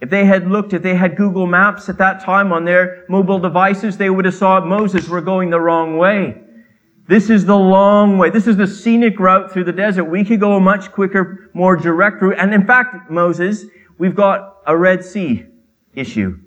If 0.00 0.08
they 0.08 0.24
had 0.24 0.50
looked, 0.50 0.72
if 0.72 0.82
they 0.82 0.94
had 0.94 1.18
Google 1.18 1.46
Maps 1.46 1.90
at 1.90 1.98
that 1.98 2.24
time 2.24 2.54
on 2.54 2.64
their 2.64 3.04
mobile 3.10 3.38
devices, 3.38 3.98
they 3.98 4.08
would 4.08 4.24
have 4.24 4.32
saw 4.32 4.64
Moses 4.64 5.10
were 5.10 5.20
going 5.20 5.50
the 5.50 5.60
wrong 5.60 5.98
way. 5.98 6.40
This 7.06 7.28
is 7.28 7.44
the 7.44 7.58
long 7.58 8.16
way. 8.16 8.30
This 8.30 8.46
is 8.46 8.56
the 8.56 8.66
scenic 8.66 9.20
route 9.20 9.52
through 9.52 9.64
the 9.64 9.72
desert. 9.72 10.04
We 10.04 10.24
could 10.24 10.40
go 10.40 10.54
a 10.54 10.60
much 10.60 10.90
quicker, 10.90 11.50
more 11.52 11.76
direct 11.76 12.22
route. 12.22 12.38
And 12.38 12.54
in 12.54 12.66
fact, 12.66 13.10
Moses, 13.10 13.66
we've 13.98 14.16
got 14.16 14.56
a 14.66 14.74
Red 14.74 15.04
Sea 15.04 15.44
issue. 15.94 16.38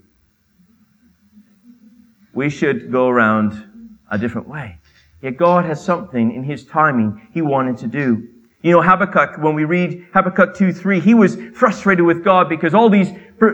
We 2.33 2.49
should 2.49 2.91
go 2.91 3.07
around 3.07 3.69
a 4.13 4.17
different 4.17 4.47
way. 4.47 4.77
Yet 5.21 5.37
God 5.37 5.65
has 5.65 5.83
something 5.83 6.33
in 6.33 6.43
His 6.43 6.65
timing 6.65 7.27
He 7.33 7.41
wanted 7.41 7.77
to 7.79 7.87
do. 7.87 8.29
You 8.61 8.71
know, 8.71 8.81
Habakkuk, 8.81 9.39
when 9.39 9.55
we 9.55 9.65
read 9.65 10.07
Habakkuk 10.13 10.55
2, 10.55 10.71
3, 10.71 11.01
he 11.01 11.13
was 11.13 11.35
frustrated 11.53 12.05
with 12.05 12.23
God 12.23 12.47
because 12.47 12.73
all 12.73 12.89
these, 12.89 13.09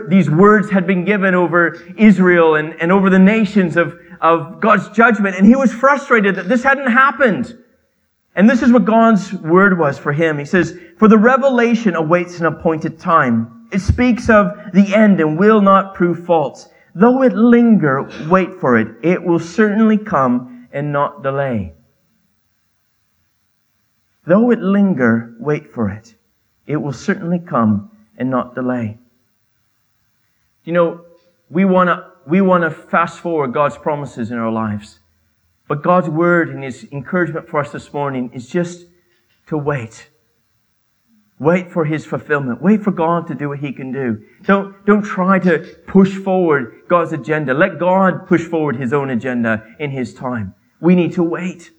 these 0.08 0.30
words 0.30 0.70
had 0.70 0.86
been 0.86 1.04
given 1.04 1.34
over 1.34 1.82
Israel 1.96 2.54
and, 2.54 2.80
and 2.80 2.92
over 2.92 3.10
the 3.10 3.18
nations 3.18 3.76
of, 3.76 3.98
of 4.20 4.60
God's 4.60 4.88
judgment. 4.90 5.34
And 5.34 5.44
he 5.44 5.56
was 5.56 5.72
frustrated 5.72 6.36
that 6.36 6.48
this 6.48 6.62
hadn't 6.62 6.92
happened. 6.92 7.58
And 8.36 8.48
this 8.48 8.62
is 8.62 8.70
what 8.70 8.84
God's 8.84 9.32
word 9.32 9.76
was 9.76 9.98
for 9.98 10.12
him. 10.12 10.38
He 10.38 10.44
says, 10.44 10.78
For 10.98 11.08
the 11.08 11.18
revelation 11.18 11.96
awaits 11.96 12.38
an 12.38 12.46
appointed 12.46 13.00
time. 13.00 13.68
It 13.72 13.80
speaks 13.80 14.30
of 14.30 14.52
the 14.72 14.94
end 14.94 15.20
and 15.20 15.36
will 15.36 15.60
not 15.60 15.96
prove 15.96 16.24
false. 16.24 16.68
Though 16.94 17.22
it 17.22 17.32
linger, 17.32 18.08
wait 18.28 18.60
for 18.60 18.78
it. 18.78 18.88
It 19.02 19.22
will 19.22 19.38
certainly 19.38 19.96
come 19.98 20.68
and 20.72 20.92
not 20.92 21.22
delay. 21.22 21.74
Though 24.26 24.50
it 24.50 24.60
linger, 24.60 25.34
wait 25.38 25.72
for 25.72 25.88
it. 25.88 26.14
It 26.66 26.76
will 26.76 26.92
certainly 26.92 27.38
come 27.38 27.90
and 28.16 28.30
not 28.30 28.54
delay. 28.54 28.98
You 30.64 30.72
know, 30.72 31.04
we 31.48 31.64
want 31.64 31.88
to 31.88 32.10
we 32.26 32.40
want 32.40 32.64
to 32.64 32.70
fast 32.70 33.20
forward 33.20 33.52
God's 33.52 33.78
promises 33.78 34.30
in 34.30 34.38
our 34.38 34.52
lives. 34.52 34.98
But 35.66 35.82
God's 35.82 36.08
word 36.08 36.50
and 36.50 36.62
his 36.62 36.86
encouragement 36.92 37.48
for 37.48 37.60
us 37.60 37.72
this 37.72 37.92
morning 37.92 38.30
is 38.34 38.48
just 38.48 38.86
to 39.46 39.56
wait. 39.56 40.09
Wait 41.40 41.72
for 41.72 41.86
his 41.86 42.04
fulfillment. 42.04 42.60
Wait 42.60 42.82
for 42.82 42.90
God 42.90 43.26
to 43.26 43.34
do 43.34 43.48
what 43.48 43.60
he 43.60 43.72
can 43.72 43.90
do. 43.90 44.22
Don't, 44.42 44.76
don't 44.84 45.02
try 45.02 45.38
to 45.38 45.60
push 45.86 46.14
forward 46.14 46.82
God's 46.86 47.14
agenda. 47.14 47.54
Let 47.54 47.78
God 47.78 48.26
push 48.26 48.42
forward 48.42 48.76
his 48.76 48.92
own 48.92 49.08
agenda 49.08 49.64
in 49.78 49.90
his 49.90 50.12
time. 50.12 50.54
We 50.82 50.94
need 50.94 51.14
to 51.14 51.22
wait. 51.22 51.70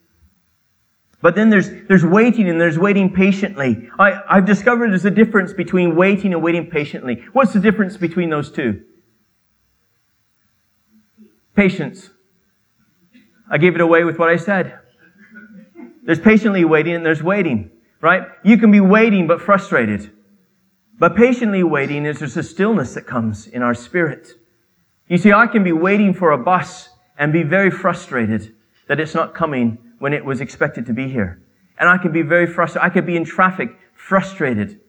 But 1.22 1.36
then 1.36 1.52
there's, 1.52 1.70
there's 1.88 2.04
waiting 2.04 2.50
and 2.50 2.60
there's 2.60 2.80
waiting 2.80 3.14
patiently. 3.14 3.88
I, 4.00 4.22
I've 4.28 4.48
discovered 4.48 4.90
there's 4.90 5.06
a 5.06 5.12
difference 5.12 5.54
between 5.54 5.96
waiting 5.96 6.34
and 6.34 6.42
waiting 6.42 6.68
patiently. 6.68 7.24
What's 7.32 7.54
the 7.54 7.60
difference 7.60 7.98
between 7.98 8.32
those 8.32 8.52
two? 8.52 8.84
Patience. 11.56 12.10
I 13.48 13.60
gave 13.60 13.76
it 13.76 13.82
away 13.82 14.06
with 14.06 14.18
what 14.18 14.30
I 14.30 14.38
said. 14.38 14.80
There's 16.04 16.20
patiently 16.20 16.66
waiting 16.66 16.96
and 16.96 17.06
there's 17.06 17.22
waiting 17.22 17.70
right? 18.02 18.24
You 18.44 18.58
can 18.58 18.72
be 18.72 18.80
waiting 18.80 19.28
but 19.28 19.42
frustrated. 19.42 20.12
But 21.00 21.16
patiently 21.16 21.64
waiting 21.64 22.06
is 22.06 22.20
there's 22.20 22.38
a 22.38 22.44
stillness 22.44 22.94
that 22.96 23.08
comes 23.08 23.48
in 23.48 23.62
our 23.62 23.74
spirit. 23.74 24.34
You 25.08 25.18
see, 25.18 25.32
I 25.32 25.48
can 25.48 25.64
be 25.64 25.72
waiting 25.72 26.14
for 26.14 26.32
a 26.32 26.38
bus 26.38 26.90
and 27.18 27.32
be 27.32 27.44
very 27.44 27.72
frustrated 27.72 28.54
that 28.88 29.00
it's 29.00 29.16
not 29.16 29.34
coming 29.34 29.78
when 30.00 30.14
it 30.14 30.26
was 30.26 30.42
expected 30.42 30.86
to 30.88 30.94
be 30.94 31.08
here. 31.08 31.42
And 31.80 31.90
I 31.90 31.98
can 31.98 32.12
be 32.12 32.22
very 32.22 32.48
frustrated. 32.48 32.86
I 32.86 32.94
could 32.94 33.06
be 33.06 33.16
in 33.16 33.26
traffic 33.26 33.70
frustrated. 33.94 34.80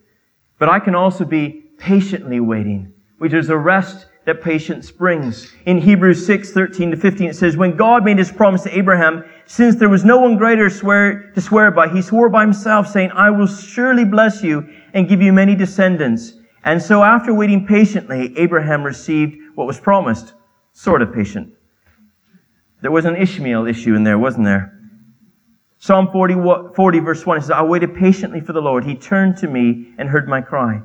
But 0.59 0.69
I 0.69 0.79
can 0.79 0.95
also 0.95 1.25
be 1.25 1.63
patiently 1.77 2.39
waiting, 2.39 2.93
which 3.17 3.33
is 3.33 3.49
a 3.49 3.57
rest 3.57 4.07
that 4.25 4.41
patience 4.41 4.91
brings. 4.91 5.53
In 5.65 5.79
Hebrews 5.79 6.25
6, 6.25 6.51
13 6.51 6.91
to 6.91 6.97
15, 6.97 7.29
it 7.29 7.35
says, 7.35 7.57
When 7.57 7.75
God 7.75 8.05
made 8.05 8.17
his 8.17 8.31
promise 8.31 8.63
to 8.63 8.77
Abraham, 8.77 9.25
since 9.45 9.75
there 9.75 9.89
was 9.89 10.05
no 10.05 10.19
one 10.19 10.37
greater 10.37 10.69
swear, 10.69 11.31
to 11.33 11.41
swear 11.41 11.71
by, 11.71 11.89
he 11.89 12.01
swore 12.01 12.29
by 12.29 12.41
himself, 12.41 12.87
saying, 12.87 13.11
I 13.11 13.29
will 13.29 13.47
surely 13.47 14.05
bless 14.05 14.41
you 14.41 14.67
and 14.93 15.09
give 15.09 15.21
you 15.21 15.33
many 15.33 15.55
descendants. 15.55 16.33
And 16.63 16.81
so 16.81 17.03
after 17.03 17.33
waiting 17.33 17.67
patiently, 17.67 18.37
Abraham 18.37 18.83
received 18.83 19.37
what 19.55 19.67
was 19.67 19.79
promised. 19.79 20.33
Sort 20.71 21.01
of 21.01 21.13
patient. 21.13 21.53
There 22.81 22.91
was 22.91 23.05
an 23.05 23.15
Ishmael 23.15 23.67
issue 23.67 23.95
in 23.95 24.03
there, 24.03 24.17
wasn't 24.17 24.45
there? 24.45 24.73
Psalm 25.77 26.09
40, 26.11 26.35
40 26.73 26.99
verse 26.99 27.25
1 27.25 27.41
says, 27.41 27.51
I 27.51 27.61
waited 27.61 27.93
patiently 27.93 28.39
for 28.39 28.53
the 28.53 28.61
Lord. 28.61 28.85
He 28.85 28.95
turned 28.95 29.35
to 29.37 29.47
me 29.47 29.93
and 29.97 30.07
heard 30.07 30.29
my 30.29 30.39
cry. 30.39 30.81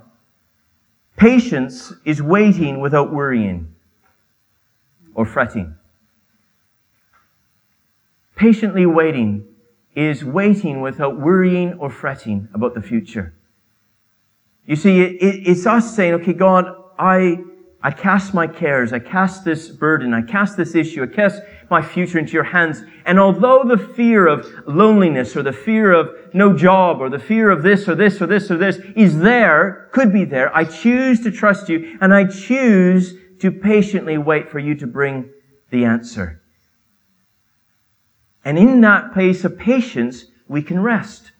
Patience 1.19 1.93
is 2.05 2.23
waiting 2.23 2.81
without 2.81 3.13
worrying 3.13 3.75
or 5.15 5.27
fretting. 5.27 5.75
Patiently 8.37 8.87
waiting 8.87 9.45
is 9.97 10.25
waiting 10.25 10.81
without 10.81 11.19
worrying 11.19 11.75
or 11.75 11.91
fretting 11.91 12.49
about 12.55 12.75
the 12.75 12.81
future. 12.81 13.35
You 14.65 14.77
see, 14.77 15.01
it, 15.01 15.13
it, 15.21 15.49
it's 15.49 15.67
us 15.67 15.97
saying, 15.97 16.15
okay, 16.15 16.35
God, 16.35 16.73
I, 16.97 17.39
I 17.83 17.91
cast 17.91 18.33
my 18.33 18.47
cares, 18.47 18.93
I 18.93 19.01
cast 19.01 19.45
this 19.45 19.69
burden, 19.71 20.15
I 20.15 20.23
cast 20.23 20.57
this 20.57 20.77
issue, 20.77 21.03
I 21.03 21.09
cast 21.09 21.43
my 21.71 21.83
future 21.83 22.19
into 22.19 22.33
your 22.33 22.45
hands. 22.45 22.83
And 23.05 23.19
although 23.19 23.65
the 23.65 23.79
fear 23.79 24.27
of 24.27 24.47
loneliness 24.67 25.37
or 25.37 25.43
the 25.43 25.53
fear 25.53 25.93
of 25.93 26.11
no 26.35 26.57
job 26.57 27.01
or 27.01 27.09
the 27.09 27.19
fear 27.19 27.51
of 27.51 27.63
this 27.63 27.89
or 27.89 27.95
this 27.95 28.21
or 28.21 28.27
this 28.27 28.51
or 28.51 28.57
this 28.57 28.79
is 28.97 29.19
there, 29.19 29.89
could 29.93 30.13
be 30.13 30.25
there, 30.25 30.55
I 30.57 30.65
choose 30.65 31.21
to 31.23 31.31
trust 31.31 31.69
you 31.69 31.99
and 32.01 32.15
I 32.15 32.25
choose 32.25 33.15
to 33.41 33.51
patiently 33.51 34.19
wait 34.19 34.51
for 34.51 34.59
you 34.59 34.75
to 34.77 34.87
bring 34.87 35.31
the 35.71 35.85
answer. 35.85 36.43
And 38.45 38.59
in 38.59 38.81
that 38.81 39.13
place 39.13 39.45
of 39.45 39.59
patience, 39.59 40.27
we 40.49 40.63
can 40.63 40.81
rest. 40.81 41.33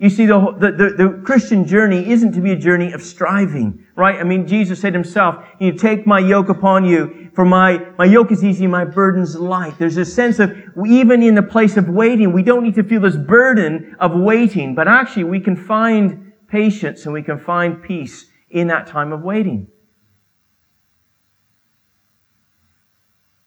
You 0.00 0.08
see, 0.08 0.24
the, 0.24 0.38
the, 0.58 0.72
the, 0.72 0.90
the, 0.96 1.22
Christian 1.24 1.66
journey 1.66 2.08
isn't 2.10 2.32
to 2.32 2.40
be 2.40 2.52
a 2.52 2.56
journey 2.56 2.92
of 2.92 3.02
striving, 3.02 3.84
right? 3.96 4.18
I 4.18 4.24
mean, 4.24 4.46
Jesus 4.46 4.80
said 4.80 4.94
himself, 4.94 5.44
you 5.58 5.72
take 5.72 6.06
my 6.06 6.18
yoke 6.18 6.48
upon 6.48 6.86
you, 6.86 7.19
for 7.40 7.46
my, 7.46 7.82
my 7.96 8.04
yoke 8.04 8.32
is 8.32 8.44
easy, 8.44 8.66
my 8.66 8.84
burden's 8.84 9.34
light. 9.34 9.78
There's 9.78 9.96
a 9.96 10.04
sense 10.04 10.40
of, 10.40 10.54
even 10.86 11.22
in 11.22 11.34
the 11.34 11.42
place 11.42 11.78
of 11.78 11.88
waiting, 11.88 12.34
we 12.34 12.42
don't 12.42 12.62
need 12.62 12.74
to 12.74 12.82
feel 12.82 13.00
this 13.00 13.16
burden 13.16 13.96
of 13.98 14.12
waiting, 14.12 14.74
but 14.74 14.86
actually 14.86 15.24
we 15.24 15.40
can 15.40 15.56
find 15.56 16.34
patience 16.48 17.06
and 17.06 17.14
we 17.14 17.22
can 17.22 17.38
find 17.38 17.82
peace 17.82 18.26
in 18.50 18.66
that 18.66 18.86
time 18.88 19.10
of 19.10 19.22
waiting. 19.22 19.68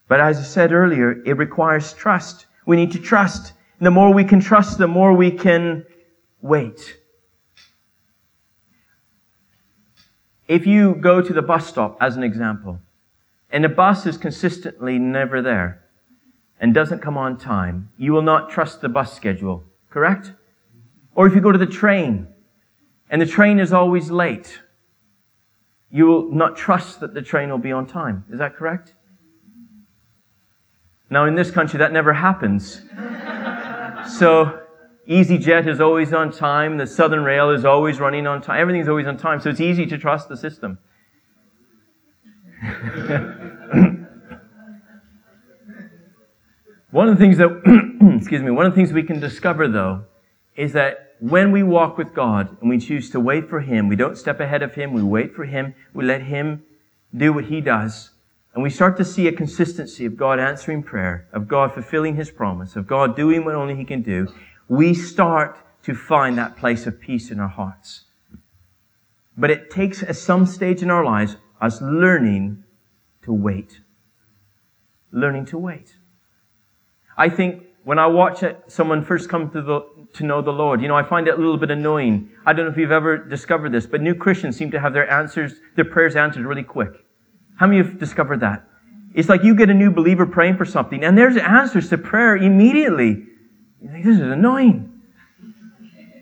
But 0.08 0.20
as 0.20 0.40
I 0.40 0.42
said 0.42 0.72
earlier, 0.72 1.22
it 1.24 1.38
requires 1.38 1.94
trust. 1.94 2.48
We 2.66 2.78
need 2.78 2.94
to 2.94 3.00
trust. 3.00 3.54
And 3.78 3.86
the 3.86 3.92
more 3.92 4.12
we 4.12 4.24
can 4.24 4.40
trust, 4.40 4.80
the 4.80 4.88
more 4.88 5.14
we 5.14 5.30
can 5.30 5.86
wait. 6.42 6.98
If 10.48 10.66
you 10.66 10.96
go 10.96 11.22
to 11.22 11.32
the 11.32 11.44
bus 11.44 11.68
stop, 11.68 12.00
as 12.02 12.18
an 12.18 12.24
example, 12.24 12.80
and 13.54 13.64
the 13.64 13.70
bus 13.70 14.08
is 14.08 14.18
consistently 14.18 14.98
never 14.98 15.42
there 15.42 15.84
and 16.60 16.74
doesn't 16.74 17.00
come 17.00 17.18
on 17.18 17.38
time, 17.38 17.90
you 17.98 18.12
will 18.12 18.24
not 18.24 18.50
trust 18.50 18.82
the 18.82 18.90
bus 18.90 19.14
schedule, 19.14 19.64
correct? 19.92 20.34
Or 21.14 21.28
if 21.28 21.36
you 21.36 21.42
go 21.42 21.52
to 21.52 21.58
the 21.60 21.68
train 21.68 22.28
and 23.12 23.22
the 23.22 23.28
train 23.28 23.60
is 23.60 23.72
always 23.72 24.10
late, 24.10 24.60
you 25.92 26.08
will 26.08 26.32
not 26.32 26.58
trust 26.58 27.00
that 27.02 27.14
the 27.14 27.22
train 27.22 27.52
will 27.52 27.60
be 27.60 27.72
on 27.72 27.86
time. 27.86 28.26
Is 28.32 28.40
that 28.40 28.56
correct? 28.56 28.96
Now, 31.12 31.26
in 31.26 31.36
this 31.36 31.52
country, 31.52 31.78
that 31.78 31.94
never 31.94 32.12
happens. 32.12 32.82
so, 34.18 34.62
EasyJet 35.08 35.68
is 35.68 35.80
always 35.80 36.12
on 36.12 36.32
time. 36.32 36.78
The 36.78 36.88
Southern 36.88 37.24
Rail 37.24 37.52
is 37.52 37.66
always 37.66 38.00
running 38.00 38.26
on 38.26 38.42
time. 38.42 38.60
Everything's 38.60 38.88
always 38.88 39.06
on 39.06 39.18
time. 39.18 39.40
So 39.42 39.52
it's 39.52 39.62
easy 39.62 39.86
to 39.86 39.98
trust 39.98 40.28
the 40.28 40.38
system. 40.38 40.80
one 46.94 47.10
of 47.10 47.18
the 47.18 47.24
things 47.24 47.40
that, 47.40 47.50
excuse 48.18 48.44
me, 48.44 48.52
one 48.52 48.68
of 48.68 48.72
the 48.72 48.76
things 48.76 48.94
we 48.94 49.02
can 49.02 49.20
discover 49.20 49.68
though 49.68 50.06
is 50.56 50.74
that 50.74 51.16
when 51.20 51.52
we 51.52 51.64
walk 51.64 51.98
with 51.98 52.14
God 52.14 52.56
and 52.62 52.70
we 52.70 52.78
choose 52.78 53.10
to 53.10 53.20
wait 53.20 53.50
for 53.50 53.62
Him, 53.62 53.88
we 53.88 53.96
don't 53.96 54.16
step 54.16 54.40
ahead 54.40 54.62
of 54.62 54.76
Him, 54.76 54.94
we 54.94 55.02
wait 55.02 55.34
for 55.34 55.46
Him, 55.46 55.74
we 55.92 56.06
let 56.06 56.22
Him 56.22 56.62
do 57.16 57.34
what 57.34 57.46
He 57.46 57.62
does, 57.62 58.12
and 58.54 58.62
we 58.62 58.70
start 58.70 58.96
to 58.98 59.06
see 59.06 59.28
a 59.28 59.32
consistency 59.32 60.06
of 60.06 60.16
God 60.16 60.40
answering 60.40 60.84
prayer, 60.84 61.28
of 61.34 61.48
God 61.48 61.74
fulfilling 61.74 62.16
His 62.16 62.30
promise, 62.30 62.76
of 62.76 62.86
God 62.86 63.16
doing 63.16 63.44
what 63.44 63.56
only 63.56 63.76
He 63.76 63.86
can 63.86 64.04
do, 64.04 64.28
we 64.68 64.94
start 64.94 65.58
to 65.84 65.96
find 65.96 66.38
that 66.38 66.58
place 66.58 66.86
of 66.86 67.00
peace 67.00 67.32
in 67.32 67.40
our 67.40 67.48
hearts. 67.48 68.04
But 69.36 69.50
it 69.50 69.72
takes 69.72 70.04
at 70.04 70.16
some 70.16 70.46
stage 70.46 70.84
in 70.84 70.92
our 70.92 71.04
lives 71.04 71.38
us 71.60 71.82
learning 71.82 72.64
to 73.24 73.34
wait. 73.34 73.80
Learning 75.12 75.46
to 75.48 75.58
wait. 75.58 75.96
I 77.18 77.30
think 77.30 77.64
when 77.84 78.00
I 78.00 78.08
watch 78.08 78.44
someone 78.68 79.04
first 79.04 79.30
come 79.30 79.52
to, 79.52 79.62
the, 79.62 79.82
to 80.14 80.24
know 80.24 80.42
the 80.42 80.52
Lord, 80.52 80.82
you 80.82 80.88
know, 80.88 80.96
I 80.96 81.04
find 81.04 81.28
it 81.28 81.34
a 81.34 81.38
little 81.38 81.58
bit 81.58 81.72
annoying. 81.72 82.32
I 82.46 82.54
don't 82.54 82.66
know 82.66 82.72
if 82.72 82.78
you've 82.78 82.92
ever 82.92 83.18
discovered 83.18 83.72
this, 83.72 83.86
but 83.86 84.02
new 84.02 84.16
Christians 84.16 84.56
seem 84.56 84.72
to 84.72 84.80
have 84.80 84.94
their 84.94 85.10
answers, 85.10 85.56
their 85.76 85.86
prayers 85.86 86.16
answered 86.16 86.46
really 86.46 86.64
quick. 86.64 86.92
How 87.58 87.68
many 87.68 87.84
have 87.84 88.00
discovered 88.00 88.40
that? 88.40 88.68
It's 89.14 89.30
like 89.30 89.44
you 89.44 89.54
get 89.56 89.70
a 89.70 89.74
new 89.74 89.92
believer 89.92 90.26
praying 90.26 90.58
for 90.58 90.66
something, 90.66 91.04
and 91.04 91.18
there's 91.18 91.38
answers 91.38 91.90
to 91.90 91.98
prayer 91.98 92.36
immediately. 92.36 93.28
You 93.82 93.90
think, 93.90 94.06
this 94.06 94.16
is 94.16 94.22
annoying. 94.22 94.90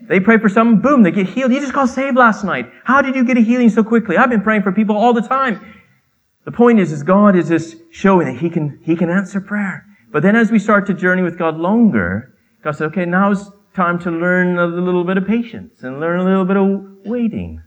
They 0.08 0.20
pray 0.20 0.38
for 0.38 0.48
someone, 0.48 0.82
boom, 0.82 1.02
they 1.02 1.10
get 1.10 1.28
healed. 1.28 1.52
You 1.52 1.60
just 1.60 1.72
got 1.72 1.88
saved 1.88 2.16
last 2.16 2.44
night. 2.44 2.70
How 2.84 3.00
did 3.00 3.14
you 3.14 3.24
get 3.24 3.38
a 3.38 3.40
healing 3.40 3.70
so 3.70 3.82
quickly? 3.82 4.16
I've 4.16 4.28
been 4.28 4.42
praying 4.42 4.62
for 4.62 4.72
people 4.72 4.96
all 4.96 5.14
the 5.14 5.22
time. 5.22 5.64
The 6.44 6.52
point 6.52 6.80
is, 6.80 6.92
is 6.92 7.02
God 7.02 7.36
is 7.36 7.48
just 7.48 7.76
showing 7.92 8.26
that 8.26 8.36
He 8.36 8.50
can, 8.50 8.80
He 8.82 8.96
can 8.96 9.08
answer 9.08 9.40
prayer. 9.40 9.86
But 10.12 10.22
then 10.22 10.36
as 10.36 10.50
we 10.50 10.58
start 10.58 10.86
to 10.86 10.94
journey 10.94 11.22
with 11.22 11.38
God 11.38 11.56
longer, 11.56 12.34
God 12.62 12.72
said, 12.72 12.84
okay, 12.88 13.06
now's 13.06 13.50
time 13.74 13.98
to 14.00 14.10
learn 14.10 14.58
a 14.58 14.66
little 14.66 15.04
bit 15.04 15.16
of 15.16 15.26
patience 15.26 15.82
and 15.82 16.00
learn 16.00 16.20
a 16.20 16.24
little 16.24 16.44
bit 16.44 16.58
of 16.58 17.06
waiting. 17.06 17.62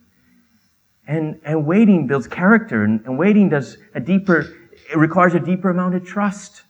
And, 1.08 1.40
and 1.44 1.66
waiting 1.66 2.06
builds 2.08 2.28
character 2.28 2.84
and, 2.84 3.04
and 3.06 3.18
waiting 3.18 3.50
does 3.50 3.78
a 3.96 4.00
deeper, 4.00 4.42
it 4.92 4.98
requires 4.98 5.34
a 5.34 5.40
deeper 5.40 5.72
amount 5.72 5.96
of 5.96 6.06
trust. 6.06 6.62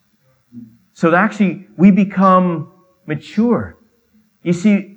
So 0.93 1.11
that 1.11 1.17
actually 1.17 1.67
we 1.77 1.91
become 1.91 2.71
mature. 3.05 3.77
You 4.43 4.53
see, 4.53 4.95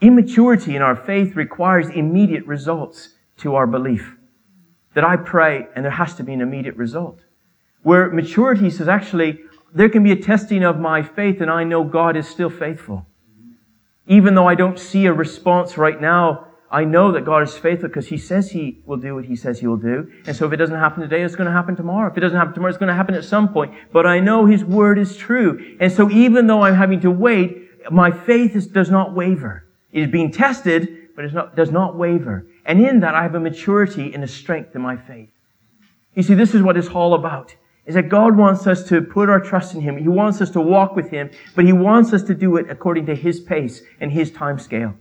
immaturity 0.00 0.76
in 0.76 0.82
our 0.82 0.96
faith 0.96 1.36
requires 1.36 1.88
immediate 1.90 2.46
results 2.46 3.10
to 3.38 3.54
our 3.54 3.66
belief. 3.66 4.16
That 4.94 5.04
I 5.04 5.16
pray 5.16 5.66
and 5.74 5.84
there 5.84 5.92
has 5.92 6.14
to 6.14 6.24
be 6.24 6.32
an 6.32 6.40
immediate 6.40 6.76
result. 6.76 7.20
Where 7.82 8.10
maturity 8.10 8.70
says 8.70 8.88
actually, 8.88 9.40
there 9.76 9.90
can 9.90 10.02
be 10.02 10.10
a 10.10 10.16
testing 10.16 10.64
of 10.64 10.80
my 10.80 11.02
faith 11.02 11.42
and 11.42 11.50
I 11.50 11.62
know 11.62 11.84
God 11.84 12.16
is 12.16 12.26
still 12.26 12.48
faithful. 12.48 13.06
Even 14.06 14.34
though 14.34 14.48
I 14.48 14.54
don't 14.54 14.78
see 14.78 15.04
a 15.04 15.12
response 15.12 15.76
right 15.76 16.00
now, 16.00 16.46
I 16.70 16.84
know 16.84 17.12
that 17.12 17.26
God 17.26 17.42
is 17.42 17.56
faithful 17.58 17.88
because 17.88 18.06
He 18.06 18.16
says 18.16 18.50
He 18.50 18.80
will 18.86 18.96
do 18.96 19.14
what 19.14 19.26
He 19.26 19.36
says 19.36 19.60
He 19.60 19.66
will 19.66 19.76
do. 19.76 20.10
And 20.26 20.34
so 20.34 20.46
if 20.46 20.52
it 20.54 20.56
doesn't 20.56 20.78
happen 20.78 21.02
today, 21.02 21.22
it's 21.22 21.36
going 21.36 21.46
to 21.46 21.52
happen 21.52 21.76
tomorrow. 21.76 22.10
If 22.10 22.16
it 22.16 22.20
doesn't 22.20 22.38
happen 22.38 22.54
tomorrow, 22.54 22.70
it's 22.70 22.78
going 22.78 22.88
to 22.88 22.94
happen 22.94 23.14
at 23.14 23.24
some 23.24 23.52
point. 23.52 23.74
But 23.92 24.06
I 24.06 24.18
know 24.18 24.46
His 24.46 24.64
word 24.64 24.98
is 24.98 25.14
true. 25.16 25.76
And 25.78 25.92
so 25.92 26.10
even 26.10 26.46
though 26.46 26.62
I'm 26.62 26.74
having 26.74 27.00
to 27.02 27.10
wait, 27.10 27.90
my 27.92 28.10
faith 28.10 28.56
is, 28.56 28.66
does 28.66 28.90
not 28.90 29.14
waver. 29.14 29.66
It 29.92 30.04
is 30.04 30.10
being 30.10 30.32
tested, 30.32 31.10
but 31.14 31.26
it 31.26 31.34
not, 31.34 31.54
does 31.54 31.70
not 31.70 31.96
waver. 31.96 32.46
And 32.64 32.84
in 32.84 33.00
that, 33.00 33.14
I 33.14 33.22
have 33.22 33.34
a 33.34 33.40
maturity 33.40 34.14
and 34.14 34.24
a 34.24 34.28
strength 34.28 34.74
in 34.74 34.80
my 34.80 34.96
faith. 34.96 35.30
You 36.14 36.22
see, 36.22 36.34
this 36.34 36.54
is 36.54 36.62
what 36.62 36.78
it's 36.78 36.88
all 36.88 37.12
about. 37.12 37.54
Is 37.86 37.94
that 37.94 38.08
God 38.08 38.36
wants 38.36 38.66
us 38.66 38.82
to 38.88 39.00
put 39.00 39.28
our 39.28 39.40
trust 39.40 39.74
in 39.74 39.80
Him. 39.80 39.96
He 39.96 40.08
wants 40.08 40.40
us 40.40 40.50
to 40.50 40.60
walk 40.60 40.96
with 40.96 41.10
Him, 41.10 41.30
but 41.54 41.64
He 41.64 41.72
wants 41.72 42.12
us 42.12 42.22
to 42.24 42.34
do 42.34 42.56
it 42.56 42.68
according 42.68 43.06
to 43.06 43.14
His 43.14 43.40
pace 43.40 43.82
and 44.00 44.10
His 44.10 44.30
time 44.30 44.58
scale. 44.58 44.94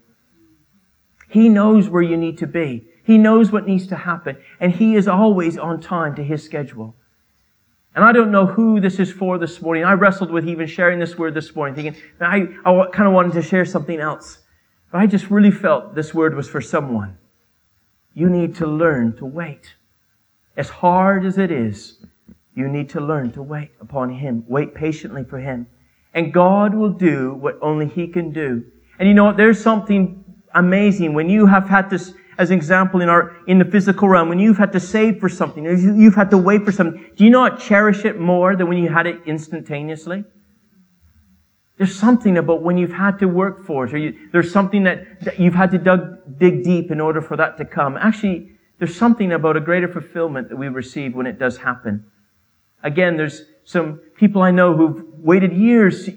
He 1.27 1.49
knows 1.49 1.89
where 1.89 2.03
you 2.03 2.15
need 2.15 2.37
to 2.37 2.47
be. 2.47 2.85
He 3.03 3.17
knows 3.17 3.51
what 3.51 3.67
needs 3.67 3.87
to 3.87 3.95
happen. 3.95 4.37
And 4.59 4.71
He 4.71 4.95
is 4.95 5.07
always 5.07 5.57
on 5.57 5.81
time 5.81 6.15
to 6.15 6.23
His 6.23 6.43
schedule. 6.43 6.95
And 7.95 8.03
I 8.03 8.11
don't 8.11 8.31
know 8.31 8.45
who 8.45 8.79
this 8.79 8.99
is 8.99 9.11
for 9.11 9.37
this 9.37 9.61
morning. 9.61 9.85
I 9.85 9.93
wrestled 9.93 10.29
with 10.29 10.47
even 10.47 10.67
sharing 10.67 10.99
this 10.99 11.17
word 11.17 11.33
this 11.33 11.55
morning, 11.55 11.75
thinking, 11.75 12.01
I, 12.19 12.49
I 12.65 12.87
kind 12.91 13.07
of 13.07 13.13
wanted 13.13 13.33
to 13.33 13.41
share 13.41 13.65
something 13.65 13.99
else. 13.99 14.39
But 14.91 14.99
I 14.99 15.07
just 15.07 15.31
really 15.31 15.51
felt 15.51 15.95
this 15.95 16.13
word 16.13 16.35
was 16.35 16.49
for 16.49 16.61
someone. 16.61 17.17
You 18.13 18.29
need 18.29 18.55
to 18.55 18.67
learn 18.67 19.15
to 19.17 19.25
wait. 19.25 19.75
As 20.57 20.69
hard 20.69 21.25
as 21.25 21.37
it 21.37 21.51
is, 21.51 21.97
you 22.55 22.67
need 22.69 22.89
to 22.89 23.01
learn 23.01 23.31
to 23.33 23.43
wait 23.43 23.71
upon 23.81 24.09
Him. 24.09 24.43
Wait 24.47 24.73
patiently 24.73 25.23
for 25.23 25.39
Him. 25.39 25.67
And 26.13 26.33
God 26.33 26.73
will 26.73 26.91
do 26.91 27.33
what 27.33 27.59
only 27.61 27.87
He 27.87 28.07
can 28.07 28.31
do. 28.31 28.63
And 28.97 29.07
you 29.07 29.13
know 29.13 29.25
what? 29.25 29.37
There's 29.37 29.61
something 29.61 30.23
amazing 30.53 31.13
when 31.13 31.29
you 31.29 31.45
have 31.45 31.67
had 31.67 31.89
to, 31.89 31.99
as 32.37 32.49
an 32.51 32.57
example 32.57 33.01
in 33.01 33.09
our, 33.09 33.35
in 33.45 33.59
the 33.59 33.65
physical 33.65 34.07
realm, 34.07 34.29
when 34.29 34.39
you've 34.39 34.57
had 34.57 34.71
to 34.71 34.79
save 34.79 35.19
for 35.19 35.27
something, 35.27 35.65
you've 35.65 36.15
had 36.15 36.29
to 36.31 36.37
wait 36.37 36.63
for 36.63 36.71
something, 36.71 37.05
do 37.17 37.25
you 37.25 37.29
not 37.29 37.59
cherish 37.59 38.05
it 38.05 38.19
more 38.19 38.55
than 38.55 38.69
when 38.69 38.77
you 38.77 38.89
had 38.89 39.05
it 39.05 39.21
instantaneously? 39.25 40.23
There's 41.77 41.93
something 41.93 42.37
about 42.37 42.63
when 42.63 42.77
you've 42.77 42.93
had 42.93 43.19
to 43.19 43.27
work 43.27 43.65
for 43.65 43.83
it, 43.85 43.93
or 43.93 43.97
you, 43.97 44.29
there's 44.31 44.49
something 44.49 44.83
that, 44.83 45.19
that 45.25 45.39
you've 45.41 45.55
had 45.55 45.71
to 45.71 45.77
dug, 45.77 46.39
dig 46.39 46.63
deep 46.63 46.89
in 46.89 47.01
order 47.01 47.21
for 47.21 47.35
that 47.35 47.57
to 47.57 47.65
come. 47.65 47.97
Actually, 47.97 48.51
there's 48.79 48.95
something 48.95 49.33
about 49.33 49.57
a 49.57 49.59
greater 49.59 49.89
fulfillment 49.89 50.47
that 50.47 50.55
we 50.55 50.69
receive 50.69 51.15
when 51.15 51.25
it 51.25 51.37
does 51.37 51.57
happen. 51.57 52.05
Again, 52.85 53.17
there's 53.17 53.41
some 53.63 53.99
people 54.15 54.43
I 54.43 54.51
know 54.51 54.77
who've 54.77 55.03
waited 55.17 55.51
years 55.51 56.07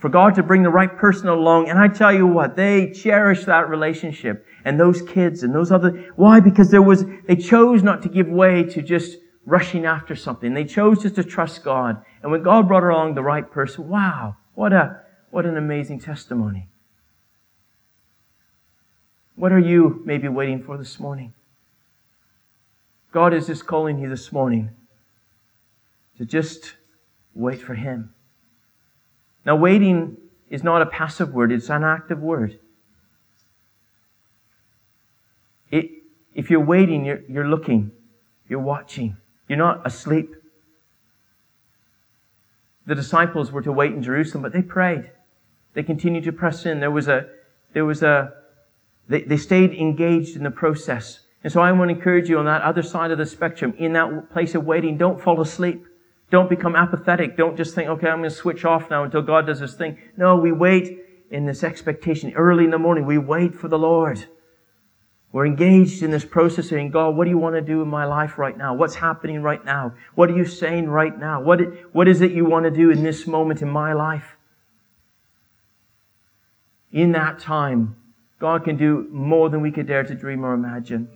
for 0.00 0.08
God 0.08 0.34
to 0.34 0.42
bring 0.42 0.64
the 0.64 0.70
right 0.70 0.94
person 0.98 1.28
along. 1.28 1.70
And 1.70 1.78
I 1.78 1.86
tell 1.86 2.12
you 2.12 2.26
what, 2.26 2.56
they 2.56 2.90
cherish 2.90 3.44
that 3.44 3.68
relationship 3.68 4.44
and 4.64 4.78
those 4.78 5.02
kids 5.02 5.44
and 5.44 5.54
those 5.54 5.70
other, 5.70 6.12
why? 6.16 6.40
Because 6.40 6.72
there 6.72 6.82
was, 6.82 7.04
they 7.28 7.36
chose 7.36 7.84
not 7.84 8.02
to 8.02 8.08
give 8.08 8.26
way 8.26 8.64
to 8.64 8.82
just 8.82 9.18
rushing 9.46 9.86
after 9.86 10.16
something. 10.16 10.52
They 10.52 10.64
chose 10.64 11.00
just 11.00 11.14
to 11.14 11.22
trust 11.22 11.62
God. 11.62 12.04
And 12.22 12.32
when 12.32 12.42
God 12.42 12.66
brought 12.66 12.82
along 12.82 13.14
the 13.14 13.22
right 13.22 13.48
person, 13.48 13.88
wow, 13.88 14.36
what 14.54 14.72
a, 14.72 15.02
what 15.30 15.46
an 15.46 15.56
amazing 15.56 16.00
testimony. 16.00 16.68
What 19.36 19.52
are 19.52 19.60
you 19.60 20.02
maybe 20.04 20.26
waiting 20.26 20.60
for 20.60 20.76
this 20.76 20.98
morning? 20.98 21.34
God 23.12 23.32
is 23.32 23.46
just 23.46 23.64
calling 23.64 24.00
you 24.00 24.08
this 24.08 24.32
morning 24.32 24.70
to 26.18 26.24
just 26.24 26.74
wait 27.34 27.60
for 27.60 27.74
Him. 27.74 28.12
Now, 29.44 29.56
waiting 29.56 30.16
is 30.50 30.64
not 30.64 30.82
a 30.82 30.86
passive 30.86 31.32
word, 31.32 31.52
it's 31.52 31.70
an 31.70 31.84
active 31.84 32.20
word. 32.20 32.58
It, 35.70 35.90
if 36.34 36.50
you're 36.50 36.64
waiting, 36.64 37.04
you're, 37.04 37.22
you're 37.28 37.48
looking, 37.48 37.90
you're 38.48 38.60
watching, 38.60 39.16
you're 39.48 39.58
not 39.58 39.86
asleep. 39.86 40.34
The 42.86 42.94
disciples 42.94 43.50
were 43.50 43.62
to 43.62 43.72
wait 43.72 43.92
in 43.92 44.02
Jerusalem, 44.02 44.42
but 44.42 44.52
they 44.52 44.62
prayed. 44.62 45.10
They 45.74 45.82
continued 45.82 46.24
to 46.24 46.32
press 46.32 46.64
in. 46.64 46.80
There 46.80 46.90
was 46.90 47.08
a, 47.08 47.26
there 47.72 47.84
was 47.84 48.02
a, 48.02 48.32
they, 49.08 49.22
they 49.22 49.36
stayed 49.36 49.72
engaged 49.72 50.36
in 50.36 50.44
the 50.44 50.50
process. 50.50 51.20
And 51.44 51.52
so 51.52 51.60
I 51.60 51.70
want 51.72 51.90
to 51.90 51.96
encourage 51.96 52.28
you 52.28 52.38
on 52.38 52.46
that 52.46 52.62
other 52.62 52.82
side 52.82 53.10
of 53.10 53.18
the 53.18 53.26
spectrum, 53.26 53.74
in 53.78 53.92
that 53.92 54.30
place 54.30 54.54
of 54.54 54.64
waiting, 54.64 54.96
don't 54.96 55.20
fall 55.20 55.40
asleep. 55.40 55.84
Don't 56.30 56.50
become 56.50 56.74
apathetic. 56.74 57.36
Don't 57.36 57.56
just 57.56 57.74
think, 57.74 57.88
okay, 57.88 58.08
I'm 58.08 58.18
going 58.18 58.30
to 58.30 58.34
switch 58.34 58.64
off 58.64 58.90
now 58.90 59.04
until 59.04 59.22
God 59.22 59.46
does 59.46 59.60
his 59.60 59.74
thing. 59.74 59.98
No, 60.16 60.36
we 60.36 60.50
wait 60.50 60.98
in 61.30 61.46
this 61.46 61.62
expectation. 61.62 62.32
Early 62.34 62.64
in 62.64 62.70
the 62.70 62.78
morning, 62.78 63.06
we 63.06 63.18
wait 63.18 63.54
for 63.54 63.68
the 63.68 63.78
Lord. 63.78 64.26
We're 65.32 65.46
engaged 65.46 66.02
in 66.02 66.10
this 66.10 66.24
process 66.24 66.68
saying, 66.68 66.90
God, 66.90 67.14
what 67.14 67.24
do 67.24 67.30
you 67.30 67.38
want 67.38 67.56
to 67.56 67.60
do 67.60 67.82
in 67.82 67.88
my 67.88 68.06
life 68.06 68.38
right 68.38 68.56
now? 68.56 68.74
What's 68.74 68.94
happening 68.94 69.42
right 69.42 69.64
now? 69.64 69.94
What 70.14 70.30
are 70.30 70.36
you 70.36 70.46
saying 70.46 70.88
right 70.88 71.16
now? 71.16 71.42
What, 71.42 71.60
what 71.92 72.08
is 72.08 72.22
it 72.22 72.32
you 72.32 72.44
want 72.44 72.64
to 72.64 72.70
do 72.70 72.90
in 72.90 73.02
this 73.02 73.26
moment 73.26 73.62
in 73.62 73.68
my 73.68 73.92
life? 73.92 74.36
In 76.90 77.12
that 77.12 77.38
time, 77.38 77.96
God 78.38 78.64
can 78.64 78.76
do 78.76 79.06
more 79.10 79.50
than 79.50 79.60
we 79.60 79.70
could 79.70 79.86
dare 79.86 80.04
to 80.04 80.14
dream 80.14 80.44
or 80.44 80.54
imagine. 80.54 81.15